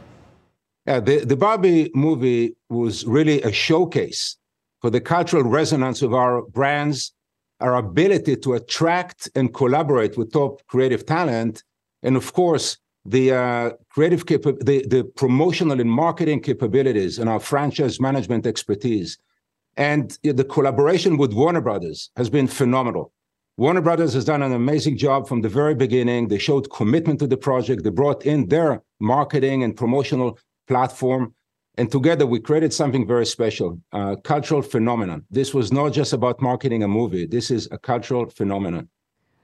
Yeah, 0.85 0.99
the, 0.99 1.23
the 1.23 1.37
Barbie 1.37 1.89
movie 1.95 2.57
was 2.69 3.05
really 3.05 3.41
a 3.43 3.53
showcase 3.53 4.35
for 4.81 4.89
the 4.89 4.99
cultural 4.99 5.43
resonance 5.43 6.01
of 6.01 6.13
our 6.13 6.41
brands, 6.41 7.13
our 7.61 7.75
ability 7.75 8.35
to 8.35 8.55
attract 8.55 9.29
and 9.33 9.53
collaborate 9.53 10.17
with 10.17 10.33
top 10.33 10.59
creative 10.67 11.05
talent, 11.05 11.63
and 12.03 12.17
of 12.17 12.33
course, 12.33 12.77
the 13.05 13.33
uh, 13.33 13.71
creative 13.89 14.25
capa- 14.25 14.53
the, 14.53 14.85
the 14.87 15.03
promotional 15.03 15.79
and 15.79 15.91
marketing 15.91 16.41
capabilities 16.41 17.17
and 17.19 17.29
our 17.29 17.39
franchise 17.39 17.99
management 17.99 18.45
expertise. 18.45 19.17
And 19.77 20.17
the 20.23 20.43
collaboration 20.43 21.17
with 21.17 21.33
Warner 21.33 21.61
Brothers 21.61 22.11
has 22.15 22.29
been 22.29 22.47
phenomenal. 22.47 23.13
Warner 23.57 23.81
Brothers 23.81 24.13
has 24.13 24.25
done 24.25 24.43
an 24.43 24.53
amazing 24.53 24.97
job 24.97 25.27
from 25.27 25.41
the 25.41 25.49
very 25.49 25.75
beginning. 25.75 26.27
They 26.27 26.37
showed 26.37 26.71
commitment 26.71 27.19
to 27.19 27.27
the 27.27 27.37
project. 27.37 27.83
They 27.83 27.89
brought 27.89 28.25
in 28.25 28.47
their 28.47 28.81
marketing 28.99 29.63
and 29.63 29.75
promotional 29.75 30.37
platform. 30.67 31.33
And 31.77 31.91
together 31.91 32.25
we 32.25 32.39
created 32.39 32.73
something 32.73 33.07
very 33.07 33.25
special, 33.25 33.79
a 33.93 34.17
cultural 34.23 34.61
phenomenon. 34.61 35.25
This 35.29 35.53
was 35.53 35.71
not 35.71 35.93
just 35.93 36.11
about 36.11 36.41
marketing 36.41 36.83
a 36.83 36.87
movie. 36.87 37.25
This 37.25 37.49
is 37.49 37.67
a 37.71 37.77
cultural 37.77 38.29
phenomenon. 38.29 38.89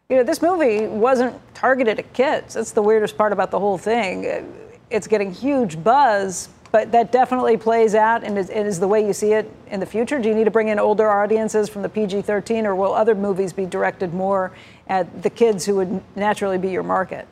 You 0.09 0.15
know, 0.15 0.23
this 0.23 0.41
movie 0.41 0.87
wasn't 0.87 1.35
targeted 1.53 1.99
at 1.99 2.13
kids. 2.13 2.53
That's 2.53 2.71
the 2.71 2.81
weirdest 2.81 3.17
part 3.17 3.33
about 3.33 3.51
the 3.51 3.59
whole 3.59 3.77
thing. 3.77 4.47
It's 4.89 5.05
getting 5.05 5.33
huge 5.33 5.83
buzz, 5.83 6.47
but 6.71 6.93
that 6.93 7.11
definitely 7.11 7.57
plays 7.57 7.93
out 7.93 8.23
and 8.23 8.37
is, 8.37 8.49
and 8.49 8.65
is, 8.65 8.79
the 8.79 8.87
way 8.87 9.05
you 9.05 9.11
see 9.11 9.33
it 9.33 9.51
in 9.69 9.81
the 9.81 9.85
future. 9.85 10.17
Do 10.17 10.29
you 10.29 10.35
need 10.35 10.45
to 10.45 10.51
bring 10.51 10.69
in 10.69 10.79
older 10.79 11.09
audiences 11.09 11.67
from 11.67 11.81
the 11.81 11.89
PG 11.89 12.21
13, 12.21 12.65
or 12.65 12.73
will 12.73 12.93
other 12.93 13.15
movies 13.15 13.51
be 13.51 13.65
directed 13.65 14.13
more 14.13 14.53
at 14.87 15.23
the 15.23 15.29
kids 15.29 15.65
who 15.65 15.75
would 15.75 16.01
naturally 16.15 16.57
be 16.57 16.69
your 16.69 16.83
market? 16.83 17.27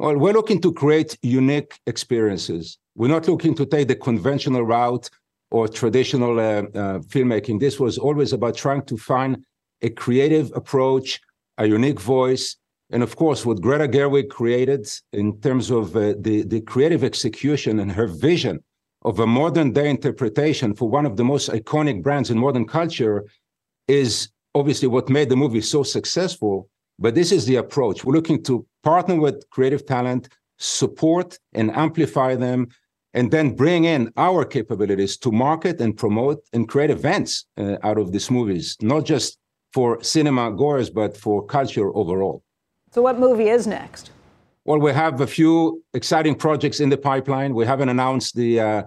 Well, 0.00 0.16
we're 0.16 0.32
looking 0.32 0.60
to 0.62 0.72
create 0.72 1.16
unique 1.22 1.78
experiences. 1.86 2.78
We're 2.96 3.14
not 3.16 3.28
looking 3.28 3.54
to 3.54 3.64
take 3.64 3.86
the 3.86 3.94
conventional 3.94 4.64
route 4.64 5.08
or 5.52 5.68
traditional 5.68 6.40
uh, 6.40 6.42
uh, 6.42 6.98
filmmaking. 7.12 7.60
This 7.60 7.78
was 7.78 7.96
always 7.96 8.32
about 8.32 8.56
trying 8.56 8.82
to 8.86 8.96
find 8.96 9.44
a 9.82 9.90
creative 9.90 10.50
approach, 10.56 11.20
a 11.62 11.66
unique 11.66 12.00
voice, 12.00 12.56
and 12.90 13.02
of 13.02 13.16
course, 13.16 13.46
what 13.46 13.60
Greta 13.60 13.88
Gerwig 13.88 14.28
created 14.28 14.86
in 15.12 15.40
terms 15.40 15.70
of 15.70 15.96
uh, 15.96 16.14
the, 16.18 16.42
the 16.42 16.60
creative 16.60 17.02
execution 17.04 17.80
and 17.80 17.90
her 17.92 18.06
vision 18.06 18.62
of 19.02 19.20
a 19.20 19.26
modern 19.26 19.72
day 19.72 19.88
interpretation 19.88 20.74
for 20.74 20.88
one 20.88 21.06
of 21.06 21.16
the 21.16 21.24
most 21.24 21.48
iconic 21.50 22.02
brands 22.02 22.30
in 22.30 22.38
modern 22.38 22.66
culture 22.66 23.24
is 23.88 24.28
obviously 24.54 24.88
what 24.88 25.08
made 25.08 25.28
the 25.28 25.36
movie 25.36 25.60
so 25.60 25.82
successful. 25.82 26.68
But 26.98 27.14
this 27.14 27.32
is 27.32 27.46
the 27.46 27.56
approach. 27.56 28.04
We're 28.04 28.14
looking 28.14 28.42
to 28.44 28.66
partner 28.82 29.16
with 29.18 29.48
creative 29.50 29.86
talent, 29.86 30.28
support 30.58 31.38
and 31.54 31.70
amplify 31.70 32.34
them, 32.34 32.68
and 33.14 33.30
then 33.30 33.54
bring 33.54 33.84
in 33.84 34.12
our 34.16 34.44
capabilities 34.44 35.16
to 35.18 35.32
market 35.32 35.80
and 35.80 35.96
promote 35.96 36.40
and 36.52 36.68
create 36.68 36.90
events 36.90 37.46
uh, 37.56 37.76
out 37.82 37.98
of 37.98 38.12
these 38.12 38.30
movies, 38.30 38.76
not 38.80 39.04
just 39.04 39.38
for 39.72 40.02
cinema 40.02 40.52
goers, 40.52 40.90
but 40.90 41.16
for 41.16 41.44
culture 41.44 41.94
overall. 41.96 42.42
So, 42.90 43.02
what 43.02 43.18
movie 43.18 43.48
is 43.48 43.66
next? 43.66 44.10
Well, 44.64 44.78
we 44.78 44.92
have 44.92 45.20
a 45.20 45.26
few 45.26 45.82
exciting 45.94 46.34
projects 46.36 46.78
in 46.80 46.88
the 46.88 46.96
pipeline. 46.96 47.54
We 47.54 47.66
haven't 47.66 47.88
announced 47.88 48.36
the 48.36 48.60
uh, 48.60 48.82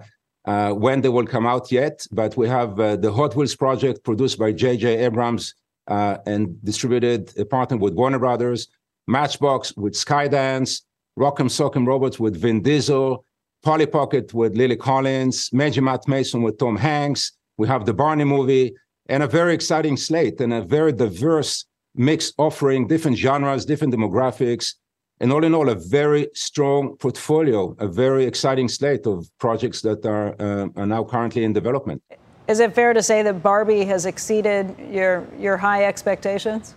uh, 0.46 0.72
when 0.72 1.00
they 1.00 1.08
will 1.08 1.26
come 1.26 1.46
out 1.46 1.70
yet, 1.72 2.06
but 2.12 2.36
we 2.36 2.48
have 2.48 2.78
uh, 2.78 2.96
the 2.96 3.12
Hot 3.12 3.34
Wheels 3.34 3.56
project 3.56 4.04
produced 4.04 4.38
by 4.38 4.52
J.J. 4.52 5.04
Abrams 5.04 5.54
uh, 5.88 6.18
and 6.24 6.64
distributed, 6.64 7.36
a 7.36 7.44
partner 7.44 7.76
with 7.76 7.94
Warner 7.94 8.18
Brothers. 8.18 8.68
Matchbox 9.08 9.76
with 9.76 9.94
Skydance, 9.94 10.82
Rock'em 11.18 11.48
Sock'em 11.48 11.86
Robots 11.86 12.18
with 12.18 12.36
Vin 12.36 12.60
Diesel, 12.62 13.24
Polly 13.62 13.86
Pocket 13.86 14.34
with 14.34 14.56
Lily 14.56 14.76
Collins, 14.76 15.50
Major 15.52 15.82
Matt 15.82 16.08
Mason 16.08 16.42
with 16.42 16.58
Tom 16.58 16.76
Hanks. 16.76 17.32
We 17.56 17.68
have 17.68 17.86
the 17.86 17.94
Barney 17.94 18.24
movie 18.24 18.74
and 19.08 19.22
a 19.22 19.26
very 19.26 19.54
exciting 19.54 19.96
slate 19.96 20.40
and 20.40 20.52
a 20.52 20.62
very 20.62 20.92
diverse 20.92 21.64
mix 21.94 22.32
offering 22.38 22.86
different 22.86 23.16
genres, 23.16 23.64
different 23.64 23.94
demographics, 23.94 24.74
and 25.20 25.32
all 25.32 25.44
in 25.44 25.54
all, 25.54 25.68
a 25.70 25.74
very 25.74 26.28
strong 26.34 26.96
portfolio, 26.98 27.74
a 27.78 27.88
very 27.88 28.24
exciting 28.26 28.68
slate 28.68 29.06
of 29.06 29.26
projects 29.38 29.80
that 29.80 30.04
are, 30.04 30.34
uh, 30.38 30.68
are 30.76 30.86
now 30.86 31.04
currently 31.04 31.44
in 31.44 31.52
development. 31.52 32.02
Is 32.48 32.60
it 32.60 32.74
fair 32.74 32.92
to 32.92 33.02
say 33.02 33.22
that 33.22 33.42
Barbie 33.42 33.84
has 33.84 34.04
exceeded 34.06 34.76
your, 34.90 35.26
your 35.38 35.56
high 35.56 35.84
expectations? 35.84 36.74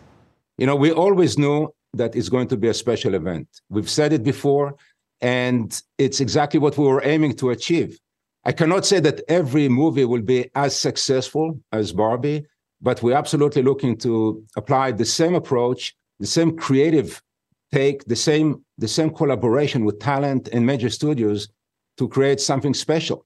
You 0.57 0.67
know, 0.67 0.75
we 0.75 0.91
always 0.91 1.37
knew 1.37 1.73
that 1.93 2.15
it's 2.15 2.29
going 2.29 2.47
to 2.47 2.57
be 2.57 2.69
a 2.69 2.73
special 2.73 3.13
event. 3.13 3.47
We've 3.69 3.89
said 3.89 4.13
it 4.13 4.23
before, 4.23 4.75
and 5.21 5.79
it's 5.97 6.21
exactly 6.21 6.59
what 6.59 6.77
we 6.77 6.85
were 6.85 7.01
aiming 7.03 7.35
to 7.37 7.49
achieve. 7.49 7.99
I 8.49 8.51
cannot 8.51 8.83
say 8.83 8.99
that 9.01 9.21
every 9.27 9.69
movie 9.69 10.05
will 10.05 10.23
be 10.23 10.49
as 10.55 10.75
successful 10.75 11.59
as 11.71 11.93
Barbie, 11.93 12.47
but 12.81 13.03
we're 13.03 13.15
absolutely 13.15 13.61
looking 13.61 13.95
to 13.97 14.43
apply 14.57 14.91
the 14.91 15.05
same 15.05 15.35
approach, 15.35 15.95
the 16.19 16.25
same 16.25 16.57
creative 16.57 17.21
take, 17.71 18.05
the 18.05 18.15
same 18.15 18.65
the 18.79 18.87
same 18.87 19.11
collaboration 19.11 19.85
with 19.85 19.99
talent 19.99 20.49
and 20.51 20.65
major 20.65 20.89
studios 20.89 21.47
to 21.97 22.07
create 22.07 22.39
something 22.41 22.73
special. 22.73 23.23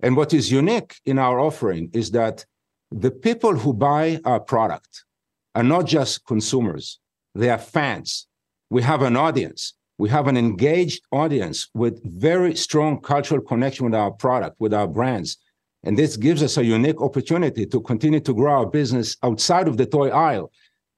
And 0.00 0.14
what 0.14 0.34
is 0.34 0.52
unique 0.52 1.00
in 1.06 1.18
our 1.18 1.40
offering 1.40 1.88
is 1.94 2.10
that 2.10 2.44
the 2.90 3.10
people 3.10 3.56
who 3.56 3.72
buy 3.72 4.20
our 4.26 4.40
product 4.40 5.06
are 5.54 5.68
not 5.74 5.86
just 5.86 6.26
consumers, 6.26 7.00
they 7.34 7.48
are 7.48 7.64
fans. 7.76 8.26
We 8.68 8.82
have 8.82 9.00
an 9.00 9.16
audience. 9.16 9.72
We 9.98 10.10
have 10.10 10.26
an 10.28 10.36
engaged 10.36 11.02
audience 11.10 11.68
with 11.72 12.02
very 12.04 12.54
strong 12.54 13.00
cultural 13.00 13.40
connection 13.40 13.86
with 13.86 13.94
our 13.94 14.10
product, 14.10 14.56
with 14.60 14.74
our 14.74 14.86
brands. 14.86 15.38
And 15.84 15.98
this 15.98 16.16
gives 16.18 16.42
us 16.42 16.58
a 16.58 16.64
unique 16.64 17.00
opportunity 17.00 17.64
to 17.66 17.80
continue 17.80 18.20
to 18.20 18.34
grow 18.34 18.52
our 18.58 18.66
business 18.66 19.16
outside 19.22 19.68
of 19.68 19.78
the 19.78 19.86
toy 19.86 20.10
aisle 20.10 20.50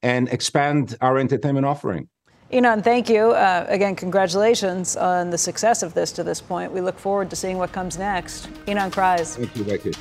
and 0.02 0.28
expand 0.30 0.96
our 1.00 1.18
entertainment 1.18 1.64
offering. 1.64 2.08
Ynon, 2.52 2.82
thank 2.82 3.08
you. 3.08 3.32
Uh, 3.32 3.66
again, 3.68 3.94
congratulations 3.94 4.96
on 4.96 5.30
the 5.30 5.38
success 5.38 5.82
of 5.82 5.94
this 5.94 6.10
to 6.12 6.24
this 6.24 6.40
point. 6.40 6.72
We 6.72 6.80
look 6.80 6.98
forward 6.98 7.30
to 7.30 7.36
seeing 7.36 7.58
what 7.58 7.72
comes 7.72 7.98
next. 7.98 8.48
Ynon 8.66 8.90
Kreiz. 8.90 9.36
Thank 9.36 9.54
you, 9.54 9.64
Becky. 9.64 9.92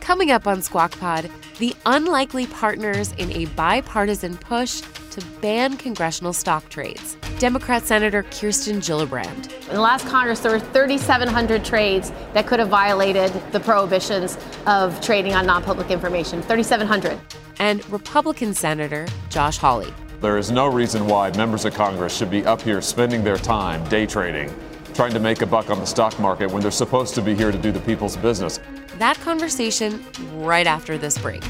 Coming 0.00 0.30
up 0.30 0.46
on 0.46 0.60
Squawk 0.60 0.92
Pod, 1.00 1.30
the 1.58 1.74
unlikely 1.86 2.46
partners 2.48 3.12
in 3.16 3.32
a 3.32 3.46
bipartisan 3.46 4.36
push 4.36 4.82
to 5.14 5.24
ban 5.40 5.76
congressional 5.76 6.32
stock 6.32 6.68
trades. 6.68 7.16
Democrat 7.38 7.84
Senator 7.84 8.24
Kirsten 8.24 8.78
Gillibrand. 8.78 9.52
In 9.68 9.74
the 9.74 9.80
last 9.80 10.06
Congress, 10.08 10.40
there 10.40 10.50
were 10.50 10.58
3,700 10.58 11.64
trades 11.64 12.12
that 12.32 12.46
could 12.46 12.58
have 12.58 12.68
violated 12.68 13.32
the 13.52 13.60
prohibitions 13.60 14.38
of 14.66 15.00
trading 15.00 15.34
on 15.34 15.46
non 15.46 15.62
public 15.62 15.90
information. 15.90 16.42
3,700. 16.42 17.18
And 17.60 17.88
Republican 17.90 18.54
Senator 18.54 19.06
Josh 19.28 19.56
Hawley. 19.56 19.92
There 20.20 20.36
is 20.36 20.50
no 20.50 20.66
reason 20.66 21.06
why 21.06 21.30
members 21.36 21.64
of 21.64 21.74
Congress 21.74 22.16
should 22.16 22.30
be 22.30 22.44
up 22.44 22.60
here 22.60 22.80
spending 22.80 23.22
their 23.22 23.36
time 23.36 23.86
day 23.88 24.06
trading, 24.06 24.52
trying 24.94 25.12
to 25.12 25.20
make 25.20 25.42
a 25.42 25.46
buck 25.46 25.70
on 25.70 25.78
the 25.78 25.84
stock 25.84 26.18
market 26.18 26.50
when 26.50 26.62
they're 26.62 26.70
supposed 26.70 27.14
to 27.14 27.22
be 27.22 27.34
here 27.34 27.52
to 27.52 27.58
do 27.58 27.70
the 27.70 27.80
people's 27.80 28.16
business. 28.16 28.58
That 28.98 29.16
conversation 29.20 30.04
right 30.34 30.66
after 30.66 30.98
this 30.98 31.18
break. 31.18 31.44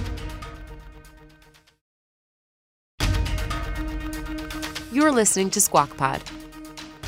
You're 4.95 5.11
listening 5.11 5.51
to 5.51 5.61
Squawk 5.61 5.97
Pod. 5.97 6.23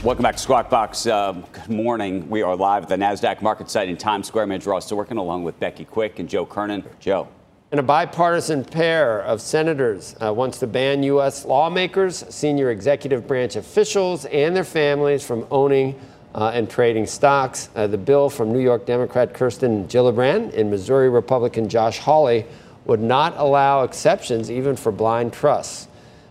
Welcome 0.02 0.24
back 0.24 0.34
to 0.34 0.42
Squawk 0.42 0.68
Box. 0.68 1.06
Uh, 1.06 1.34
good 1.52 1.68
morning. 1.68 2.28
We 2.28 2.42
are 2.42 2.56
live 2.56 2.82
at 2.82 2.88
the 2.88 2.96
NASDAQ 2.96 3.42
market 3.42 3.70
site 3.70 3.88
in 3.88 3.96
Times 3.96 4.26
Square. 4.26 4.48
Manager 4.48 4.70
Ross 4.70 4.90
Sorkin 4.90 5.18
along 5.18 5.44
with 5.44 5.60
Becky 5.60 5.84
Quick 5.84 6.18
and 6.18 6.28
Joe 6.28 6.44
Kernen. 6.44 6.84
Joe. 6.98 7.28
And 7.70 7.78
a 7.78 7.84
bipartisan 7.84 8.64
pair 8.64 9.20
of 9.20 9.40
senators 9.40 10.16
uh, 10.20 10.34
wants 10.34 10.58
to 10.58 10.66
ban 10.66 11.04
U.S. 11.04 11.44
lawmakers, 11.44 12.24
senior 12.28 12.72
executive 12.72 13.28
branch 13.28 13.54
officials, 13.54 14.24
and 14.24 14.56
their 14.56 14.64
families 14.64 15.24
from 15.24 15.46
owning 15.52 15.96
uh, 16.34 16.50
and 16.54 16.68
trading 16.68 17.06
stocks. 17.06 17.68
Uh, 17.76 17.86
the 17.86 17.96
bill 17.96 18.28
from 18.28 18.52
New 18.52 18.58
York 18.58 18.84
Democrat 18.84 19.32
Kirsten 19.32 19.86
Gillibrand 19.86 20.58
and 20.58 20.72
Missouri 20.72 21.08
Republican 21.08 21.68
Josh 21.68 22.00
Hawley 22.00 22.46
would 22.84 23.00
not 23.00 23.36
allow 23.36 23.84
exceptions 23.84 24.50
even 24.50 24.74
for 24.74 24.90
blind 24.90 25.32
trusts. 25.32 25.85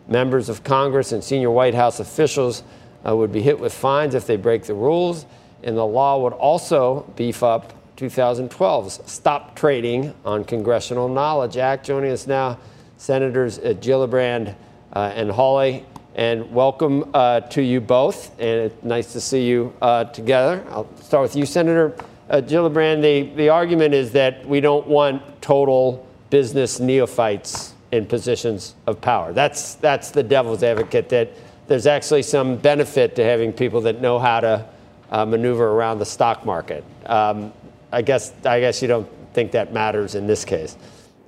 Members 0.08 0.50
of 0.50 0.64
Congress 0.64 1.12
and 1.12 1.24
senior 1.24 1.50
White 1.50 1.74
House 1.74 2.00
officials 2.00 2.64
uh, 3.08 3.16
would 3.16 3.32
be 3.32 3.42
hit 3.42 3.60
with 3.60 3.74
fines 3.74 4.14
if 4.14 4.28
they 4.28 4.36
break 4.36 4.64
the 4.64 4.74
rules, 4.74 5.26
and 5.64 5.76
the 5.76 5.86
law 5.86 6.22
would 6.22 6.34
also 6.34 7.12
beef 7.16 7.42
up 7.42 7.74
2012's 7.98 9.02
Stop 9.12 9.56
Trading 9.56 10.14
on 10.24 10.44
Congressional 10.44 11.10
Knowledge 11.10 11.58
Act. 11.58 11.86
Joining 11.86 12.12
us 12.12 12.28
now, 12.28 12.60
Senators 12.98 13.58
uh, 13.58 13.74
Gillibrand 13.80 14.56
uh, 14.94 15.12
and 15.16 15.32
Hawley. 15.32 15.86
And 16.16 16.54
welcome 16.54 17.10
uh, 17.14 17.42
to 17.42 17.62
you 17.62 17.82
both. 17.82 18.32
And 18.40 18.72
it's 18.72 18.84
nice 18.84 19.12
to 19.14 19.20
see 19.20 19.46
you 19.48 19.74
uh, 19.82 20.06
together. 20.06 20.64
I'll 20.70 20.88
start 20.98 21.24
with 21.24 21.36
you, 21.36 21.46
Senator 21.46 21.96
uh, 22.30 22.42
Gillibrand. 22.42 23.02
The, 23.02 23.36
the 23.36 23.50
argument 23.50 23.94
is 23.94 24.12
that 24.12 24.48
we 24.48 24.62
don't 24.62 24.88
want 24.88 25.42
total 25.42 26.08
business 26.30 26.80
neophytes 26.80 27.75
in 27.92 28.06
positions 28.06 28.76
of 28.88 29.00
power. 29.02 29.34
That's, 29.34 29.76
that's 29.76 30.12
the 30.12 30.24
devil's 30.24 30.64
advocate, 30.64 31.10
that 31.10 31.30
there's 31.68 31.88
actually 31.88 32.24
some 32.24 32.58
benefit 32.58 33.16
to 33.16 33.24
having 33.24 33.54
people 33.54 33.82
that 33.82 34.02
know 34.02 34.20
how 34.20 34.40
to 34.40 34.66
uh, 35.12 35.26
maneuver 35.26 35.68
around 35.68 36.00
the 36.00 36.06
stock 36.06 36.46
market. 36.46 36.84
Um, 37.06 37.54
I 37.92 38.02
guess 38.02 38.34
I 38.46 38.60
guess 38.60 38.82
you 38.82 38.88
don't 38.88 39.08
think 39.34 39.52
that 39.52 39.72
matters 39.72 40.16
in 40.16 40.28
this 40.28 40.44
case. 40.44 40.76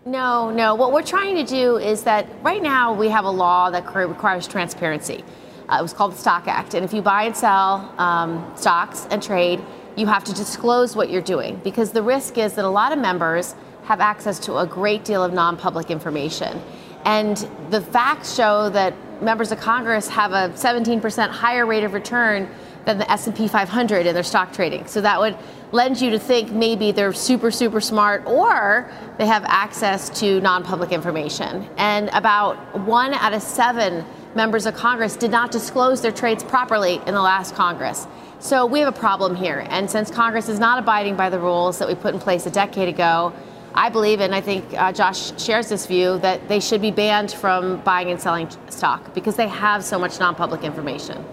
No, 0.05 0.51
no. 0.51 0.75
What 0.75 0.91
we're 0.91 1.03
trying 1.03 1.35
to 1.35 1.43
do 1.43 1.77
is 1.77 2.03
that 2.03 2.27
right 2.41 2.61
now 2.61 2.93
we 2.93 3.09
have 3.09 3.25
a 3.25 3.29
law 3.29 3.69
that 3.69 3.93
requires 3.95 4.47
transparency. 4.47 5.23
Uh, 5.69 5.77
it 5.79 5.81
was 5.81 5.93
called 5.93 6.13
the 6.13 6.17
Stock 6.17 6.47
Act, 6.47 6.73
and 6.73 6.85
if 6.85 6.93
you 6.93 7.01
buy 7.01 7.23
and 7.23 7.35
sell 7.35 7.93
um, 7.97 8.51
stocks 8.55 9.05
and 9.11 9.21
trade, 9.21 9.61
you 9.97 10.05
have 10.05 10.23
to 10.23 10.33
disclose 10.33 10.95
what 10.95 11.09
you're 11.09 11.21
doing 11.21 11.59
because 11.63 11.91
the 11.91 12.01
risk 12.01 12.37
is 12.37 12.53
that 12.53 12.63
a 12.63 12.69
lot 12.69 12.91
of 12.91 12.99
members 12.99 13.55
have 13.87 14.01
access 14.01 14.37
to 14.37 14.57
a 14.57 14.67
great 14.67 15.05
deal 15.05 15.23
of 15.23 15.31
non-public 15.31 15.89
information. 15.89 16.61
And 17.05 17.37
the 17.69 17.79
facts 17.79 18.35
show 18.35 18.69
that 18.71 18.93
members 19.21 19.53
of 19.53 19.61
Congress 19.61 20.09
have 20.09 20.33
a 20.33 20.49
17% 20.55 21.29
higher 21.29 21.65
rate 21.65 21.85
of 21.85 21.93
return 21.93 22.49
than 22.83 22.97
the 22.97 23.09
S&P 23.09 23.47
500 23.47 24.05
in 24.05 24.13
their 24.13 24.23
stock 24.23 24.51
trading. 24.51 24.87
So 24.87 24.99
that 25.01 25.19
would 25.21 25.37
lend 25.71 26.01
you 26.01 26.09
to 26.09 26.19
think 26.19 26.51
maybe 26.51 26.91
they're 26.91 27.13
super 27.13 27.49
super 27.49 27.79
smart 27.79 28.25
or 28.25 28.91
they 29.17 29.25
have 29.25 29.43
access 29.45 30.09
to 30.19 30.41
non-public 30.41 30.91
information. 30.91 31.69
And 31.77 32.09
about 32.11 32.57
1 32.79 33.13
out 33.13 33.33
of 33.33 33.41
7 33.41 34.05
members 34.35 34.65
of 34.65 34.75
Congress 34.75 35.15
did 35.15 35.31
not 35.31 35.49
disclose 35.49 36.01
their 36.01 36.11
trades 36.11 36.43
properly 36.43 36.95
in 37.07 37.13
the 37.13 37.21
last 37.21 37.55
Congress. 37.55 38.05
So 38.39 38.65
we 38.65 38.79
have 38.79 38.93
a 38.93 38.99
problem 38.99 39.35
here. 39.35 39.65
And 39.69 39.89
since 39.89 40.11
Congress 40.11 40.49
is 40.49 40.59
not 40.59 40.77
abiding 40.77 41.15
by 41.15 41.29
the 41.29 41.39
rules 41.39 41.79
that 41.79 41.87
we 41.87 41.95
put 41.95 42.13
in 42.13 42.19
place 42.19 42.45
a 42.45 42.51
decade 42.51 42.89
ago, 42.89 43.33
I 43.77 43.89
believe, 43.89 44.21
and 44.21 44.33
I 44.33 44.41
think 44.41 44.65
uh, 44.73 44.91
Josh 44.91 45.39
shares 45.39 45.69
this 45.69 45.85
view, 45.85 46.17
that 46.19 46.49
they 46.49 46.59
should 46.59 46.81
be 46.81 46.89
banned 46.89 47.31
from 47.31 47.79
buying 47.81 48.09
and 48.09 48.19
selling 48.19 48.49
stock 48.69 49.13
because 49.13 49.35
they 49.35 49.47
have 49.47 49.85
so 49.85 49.99
much 49.99 50.19
non 50.19 50.33
public 50.33 50.63
information. 50.63 51.23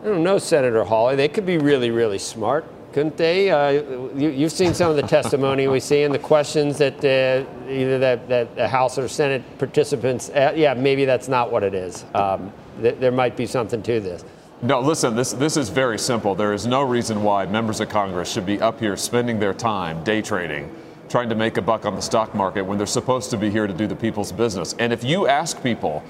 I 0.00 0.06
don't 0.06 0.22
know, 0.22 0.38
Senator 0.38 0.82
Hawley. 0.82 1.14
They 1.14 1.28
could 1.28 1.44
be 1.44 1.58
really, 1.58 1.90
really 1.90 2.16
smart, 2.16 2.64
couldn't 2.94 3.18
they? 3.18 3.50
Uh, 3.50 3.82
you, 4.16 4.44
have 4.44 4.52
seen 4.52 4.72
some 4.72 4.90
of 4.90 4.96
the 4.96 5.02
testimony 5.02 5.68
we 5.68 5.78
see 5.78 6.04
and 6.04 6.14
the 6.14 6.18
questions 6.18 6.78
that 6.78 7.04
uh, 7.04 7.68
either 7.70 7.98
that, 7.98 8.28
that 8.30 8.56
the 8.56 8.66
House 8.66 8.96
or 8.96 9.06
Senate 9.06 9.42
participants, 9.58 10.30
uh, 10.30 10.54
yeah, 10.56 10.72
maybe 10.72 11.04
that's 11.04 11.28
not 11.28 11.52
what 11.52 11.62
it 11.62 11.74
is. 11.74 12.06
Um, 12.14 12.50
th- 12.80 12.96
there 12.98 13.12
might 13.12 13.36
be 13.36 13.44
something 13.44 13.82
to 13.82 14.00
this. 14.00 14.24
No, 14.62 14.80
listen, 14.80 15.14
this, 15.14 15.34
this 15.34 15.58
is 15.58 15.68
very 15.68 15.98
simple. 15.98 16.34
There 16.34 16.54
is 16.54 16.66
no 16.66 16.80
reason 16.80 17.22
why 17.22 17.44
members 17.44 17.80
of 17.80 17.90
Congress 17.90 18.32
should 18.32 18.46
be 18.46 18.58
up 18.58 18.80
here 18.80 18.96
spending 18.96 19.38
their 19.38 19.52
time 19.52 20.02
day 20.02 20.22
trading 20.22 20.74
trying 21.08 21.28
to 21.28 21.34
make 21.34 21.56
a 21.56 21.62
buck 21.62 21.84
on 21.86 21.94
the 21.94 22.02
stock 22.02 22.34
market 22.34 22.62
when 22.62 22.78
they're 22.78 22.86
supposed 22.86 23.30
to 23.30 23.36
be 23.36 23.50
here 23.50 23.66
to 23.66 23.72
do 23.72 23.86
the 23.86 23.96
people's 23.96 24.32
business. 24.32 24.74
And 24.78 24.92
if 24.92 25.04
you 25.04 25.26
ask 25.26 25.62
people, 25.62 26.02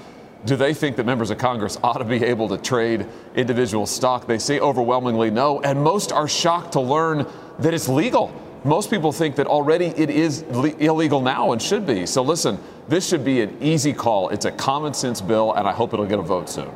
do 0.45 0.55
they 0.55 0.73
think 0.73 0.95
that 0.97 1.05
members 1.05 1.31
of 1.31 1.37
Congress 1.37 1.77
ought 1.83 1.97
to 1.97 2.05
be 2.05 2.23
able 2.23 2.47
to 2.49 2.57
trade 2.57 3.07
individual 3.35 3.85
stock? 3.85 4.27
They 4.27 4.37
say 4.37 4.59
overwhelmingly 4.59 5.31
no, 5.31 5.59
and 5.61 5.83
most 5.83 6.11
are 6.11 6.27
shocked 6.27 6.73
to 6.73 6.81
learn 6.81 7.25
that 7.59 7.73
it's 7.73 7.89
legal. 7.89 8.33
Most 8.63 8.89
people 8.89 9.11
think 9.11 9.35
that 9.35 9.47
already 9.47 9.87
it 9.87 10.09
is 10.09 10.43
le- 10.49 10.75
illegal 10.77 11.21
now 11.21 11.51
and 11.51 11.61
should 11.61 11.85
be. 11.85 12.05
So 12.05 12.21
listen, 12.21 12.59
this 12.87 13.07
should 13.07 13.23
be 13.23 13.41
an 13.41 13.57
easy 13.61 13.93
call. 13.93 14.29
It's 14.29 14.45
a 14.45 14.51
common 14.51 14.93
sense 14.93 15.21
bill, 15.21 15.53
and 15.53 15.67
I 15.67 15.71
hope 15.71 15.93
it'll 15.93 16.05
get 16.05 16.19
a 16.19 16.23
vote 16.23 16.49
soon. 16.49 16.71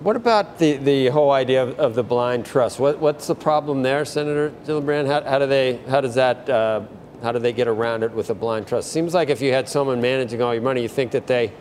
What 0.00 0.16
about 0.16 0.58
the, 0.58 0.78
the 0.78 1.08
whole 1.08 1.30
idea 1.30 1.62
of, 1.62 1.78
of 1.78 1.94
the 1.94 2.02
blind 2.02 2.44
trust? 2.44 2.80
What, 2.80 2.98
what's 2.98 3.26
the 3.26 3.34
problem 3.34 3.82
there, 3.82 4.04
Senator 4.04 4.52
Gillibrand? 4.66 5.06
How, 5.06 5.22
how 5.22 5.38
do 5.38 5.46
they, 5.46 5.76
how 5.88 6.00
does 6.00 6.14
that 6.16 6.48
uh, 6.50 6.82
how 7.22 7.32
do 7.32 7.38
they 7.38 7.52
get 7.52 7.68
around 7.68 8.02
it 8.02 8.12
with 8.12 8.30
a 8.30 8.34
blind 8.34 8.66
trust? 8.66 8.92
Seems 8.92 9.14
like 9.14 9.30
if 9.30 9.40
you 9.40 9.52
had 9.52 9.68
someone 9.68 10.00
managing 10.00 10.42
all 10.42 10.52
your 10.52 10.62
money, 10.62 10.82
you 10.82 10.88
think 10.88 11.12
that 11.12 11.26
they, 11.26 11.52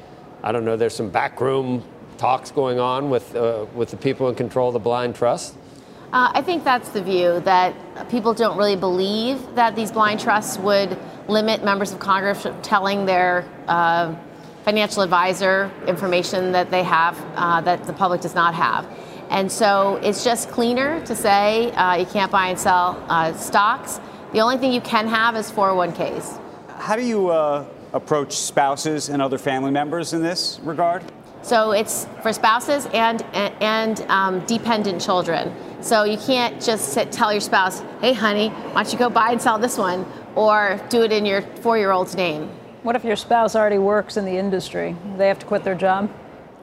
I 0.43 0.51
don't 0.51 0.65
know, 0.65 0.75
there's 0.75 0.95
some 0.95 1.09
backroom 1.09 1.83
talks 2.17 2.51
going 2.51 2.79
on 2.79 3.09
with 3.09 3.35
uh, 3.35 3.65
with 3.73 3.89
the 3.89 3.97
people 3.97 4.29
in 4.29 4.35
control 4.35 4.69
of 4.69 4.73
the 4.73 4.79
blind 4.79 5.15
trust. 5.15 5.55
Uh, 6.13 6.29
I 6.33 6.41
think 6.41 6.63
that's 6.63 6.89
the 6.89 7.01
view 7.01 7.39
that 7.41 7.73
people 8.09 8.33
don't 8.33 8.57
really 8.57 8.75
believe 8.75 9.55
that 9.55 9.75
these 9.75 9.91
blind 9.91 10.19
trusts 10.19 10.57
would 10.57 10.97
limit 11.29 11.63
members 11.63 11.93
of 11.93 11.99
Congress 11.99 12.45
telling 12.63 13.05
their 13.05 13.45
uh, 13.67 14.13
financial 14.65 15.03
advisor 15.03 15.71
information 15.87 16.51
that 16.51 16.69
they 16.69 16.83
have 16.83 17.17
uh, 17.35 17.61
that 17.61 17.85
the 17.85 17.93
public 17.93 18.21
does 18.21 18.35
not 18.35 18.53
have. 18.53 18.85
And 19.29 19.49
so 19.49 19.95
it's 20.03 20.25
just 20.25 20.49
cleaner 20.49 21.03
to 21.05 21.15
say 21.15 21.71
uh, 21.71 21.95
you 21.95 22.05
can't 22.05 22.31
buy 22.31 22.47
and 22.47 22.59
sell 22.59 23.01
uh, 23.07 23.31
stocks. 23.33 24.01
The 24.33 24.39
only 24.39 24.57
thing 24.57 24.71
you 24.71 24.79
can 24.79 25.07
have 25.07 25.35
is 25.35 25.51
401ks. 25.51 26.39
How 26.77 26.95
do 26.95 27.03
you 27.03 27.29
uh, 27.29 27.65
approach 27.91 28.37
spouses 28.37 29.09
and 29.09 29.21
other 29.21 29.37
family 29.37 29.71
members 29.71 30.13
in 30.13 30.23
this 30.23 30.59
regard? 30.63 31.03
So 31.41 31.71
it's 31.71 32.07
for 32.21 32.31
spouses 32.31 32.87
and 32.93 33.23
and 33.33 34.01
um, 34.09 34.39
dependent 34.45 35.01
children. 35.01 35.53
So 35.81 36.03
you 36.03 36.17
can't 36.17 36.61
just 36.61 36.93
sit, 36.93 37.11
tell 37.11 37.33
your 37.33 37.41
spouse, 37.41 37.81
"Hey, 37.99 38.13
honey, 38.13 38.49
why 38.49 38.83
don't 38.83 38.93
you 38.93 38.99
go 38.99 39.09
buy 39.09 39.31
and 39.31 39.41
sell 39.41 39.57
this 39.57 39.77
one?" 39.77 40.05
or 40.33 40.79
do 40.87 41.01
it 41.03 41.11
in 41.11 41.25
your 41.25 41.41
four-year-old's 41.41 42.15
name. 42.15 42.47
What 42.83 42.95
if 42.95 43.03
your 43.03 43.17
spouse 43.17 43.53
already 43.53 43.79
works 43.79 44.15
in 44.15 44.23
the 44.23 44.37
industry? 44.37 44.95
They 45.17 45.27
have 45.27 45.39
to 45.39 45.45
quit 45.45 45.65
their 45.65 45.75
job. 45.75 46.09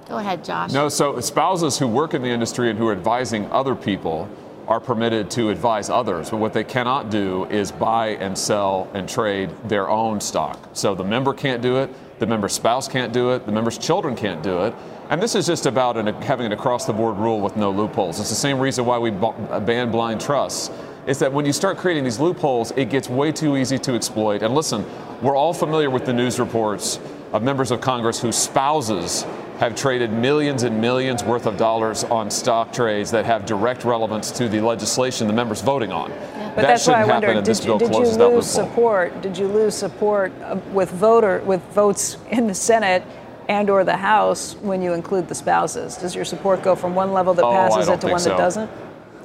Go 0.09 0.17
ahead, 0.17 0.43
Josh. 0.43 0.73
No, 0.73 0.89
so 0.89 1.21
spouses 1.21 1.79
who 1.79 1.87
work 1.87 2.15
in 2.15 2.23
the 2.23 2.31
industry 2.31 2.71
and 2.71 2.79
who 2.79 2.89
are 2.89 2.93
advising 2.93 3.45
other 3.53 3.75
people 3.75 4.27
are 4.69 4.81
permitted 4.81 5.31
to 5.31 5.49
advise 5.49 5.89
others, 5.89 6.29
but 6.31 6.37
what 6.37 6.53
they 6.53 6.63
cannot 6.63 7.11
do 7.11 7.47
is 7.47 7.73
buy 7.73 8.09
and 8.09 8.37
sell 8.37 8.87
and 8.93 9.09
trade 9.09 9.51
their 9.65 9.89
own 9.89 10.21
stock. 10.21 10.69
So 10.75 10.95
the 10.95 11.05
member 11.05 11.33
can't 11.33 11.63
do 11.63 11.79
it, 11.79 11.91
the 12.19 12.27
member's 12.27 12.53
spouse 12.53 12.87
can't 12.87 13.11
do 13.11 13.33
it, 13.33 13.47
the 13.47 13.53
member's 13.53 13.79
children 13.79 14.15
can't 14.15 14.43
do 14.43 14.65
it. 14.65 14.75
And 15.09 15.23
this 15.23 15.35
is 15.35 15.47
just 15.47 15.65
about 15.65 15.97
an, 15.97 16.09
having 16.21 16.45
an 16.45 16.53
across 16.53 16.85
the 16.85 16.93
board 16.93 17.17
rule 17.17 17.41
with 17.41 17.57
no 17.57 17.71
loopholes. 17.71 18.21
It's 18.21 18.29
the 18.29 18.35
same 18.35 18.61
reason 18.61 18.85
why 18.85 18.99
we 18.99 19.11
ban 19.11 19.91
blind 19.91 20.21
trusts. 20.21 20.71
Is 21.09 21.19
that 21.21 21.33
when 21.33 21.47
you 21.47 21.55
start 21.55 21.79
creating 21.79 22.05
these 22.05 22.21
loopholes, 22.21 22.71
it 22.73 22.91
gets 22.91 23.09
way 23.09 23.33
too 23.33 23.57
easy 23.57 23.79
to 23.79 23.95
exploit. 23.95 24.43
And 24.43 24.55
listen, 24.55 24.85
we're 25.23 25.35
all 25.35 25.55
familiar 25.55 25.89
with 25.89 26.05
the 26.05 26.13
news 26.13 26.39
reports 26.39 27.01
of 27.33 27.43
members 27.43 27.71
of 27.71 27.81
Congress 27.81 28.21
whose 28.21 28.37
spouses 28.37 29.25
have 29.59 29.75
traded 29.75 30.13
millions 30.13 30.65
and 30.65 30.79
millions 30.83 31.25
worth 31.25 31.47
of 31.47 31.57
dollars 31.57 32.05
on 32.05 32.31
stock 32.31 32.75
trades 32.75 33.11
that 33.11 33.25
have 33.25 33.47
direct 33.47 33.85
relevance 33.85 34.31
to 34.33 34.51
the 34.51 34.61
legislation 34.61 35.27
the 35.27 35.33
members 35.33 35.63
voting 35.63 35.93
on. 35.93 36.11
Yeah. 36.11 36.19
But 36.19 36.57
that 36.57 36.63
that's 36.67 36.85
shouldn't 36.85 37.07
why 37.07 37.13
I 37.13 37.15
happen, 37.15 37.35
wonder, 37.37 37.53
did, 37.55 37.65
you, 37.65 37.79
did 37.79 37.91
you 37.91 38.29
lose 38.29 38.47
support? 38.47 39.23
Did 39.23 39.39
you 39.39 39.49
lose 39.49 39.75
support 39.75 40.31
uh, 40.43 40.61
with 40.75 40.91
voter 40.91 41.41
with 41.41 41.63
votes 41.73 42.19
in 42.31 42.47
the 42.47 42.55
Senate 42.55 43.03
and 43.49 43.71
or 43.71 43.83
the 43.83 43.97
House 43.97 44.57
when 44.57 44.83
you 44.83 44.93
include 44.93 45.27
the 45.27 45.35
spouses? 45.35 45.97
Does 45.97 46.15
your 46.15 46.27
support 46.27 46.63
go 46.63 46.77
from 46.77 46.95
one 46.95 47.15
level 47.15 47.33
that 47.33 47.47
oh, 47.47 47.51
passes 47.51 47.89
it 47.89 47.99
to 48.03 48.09
one 48.09 48.21
so. 48.21 48.29
that 48.29 48.37
doesn't? 48.37 48.71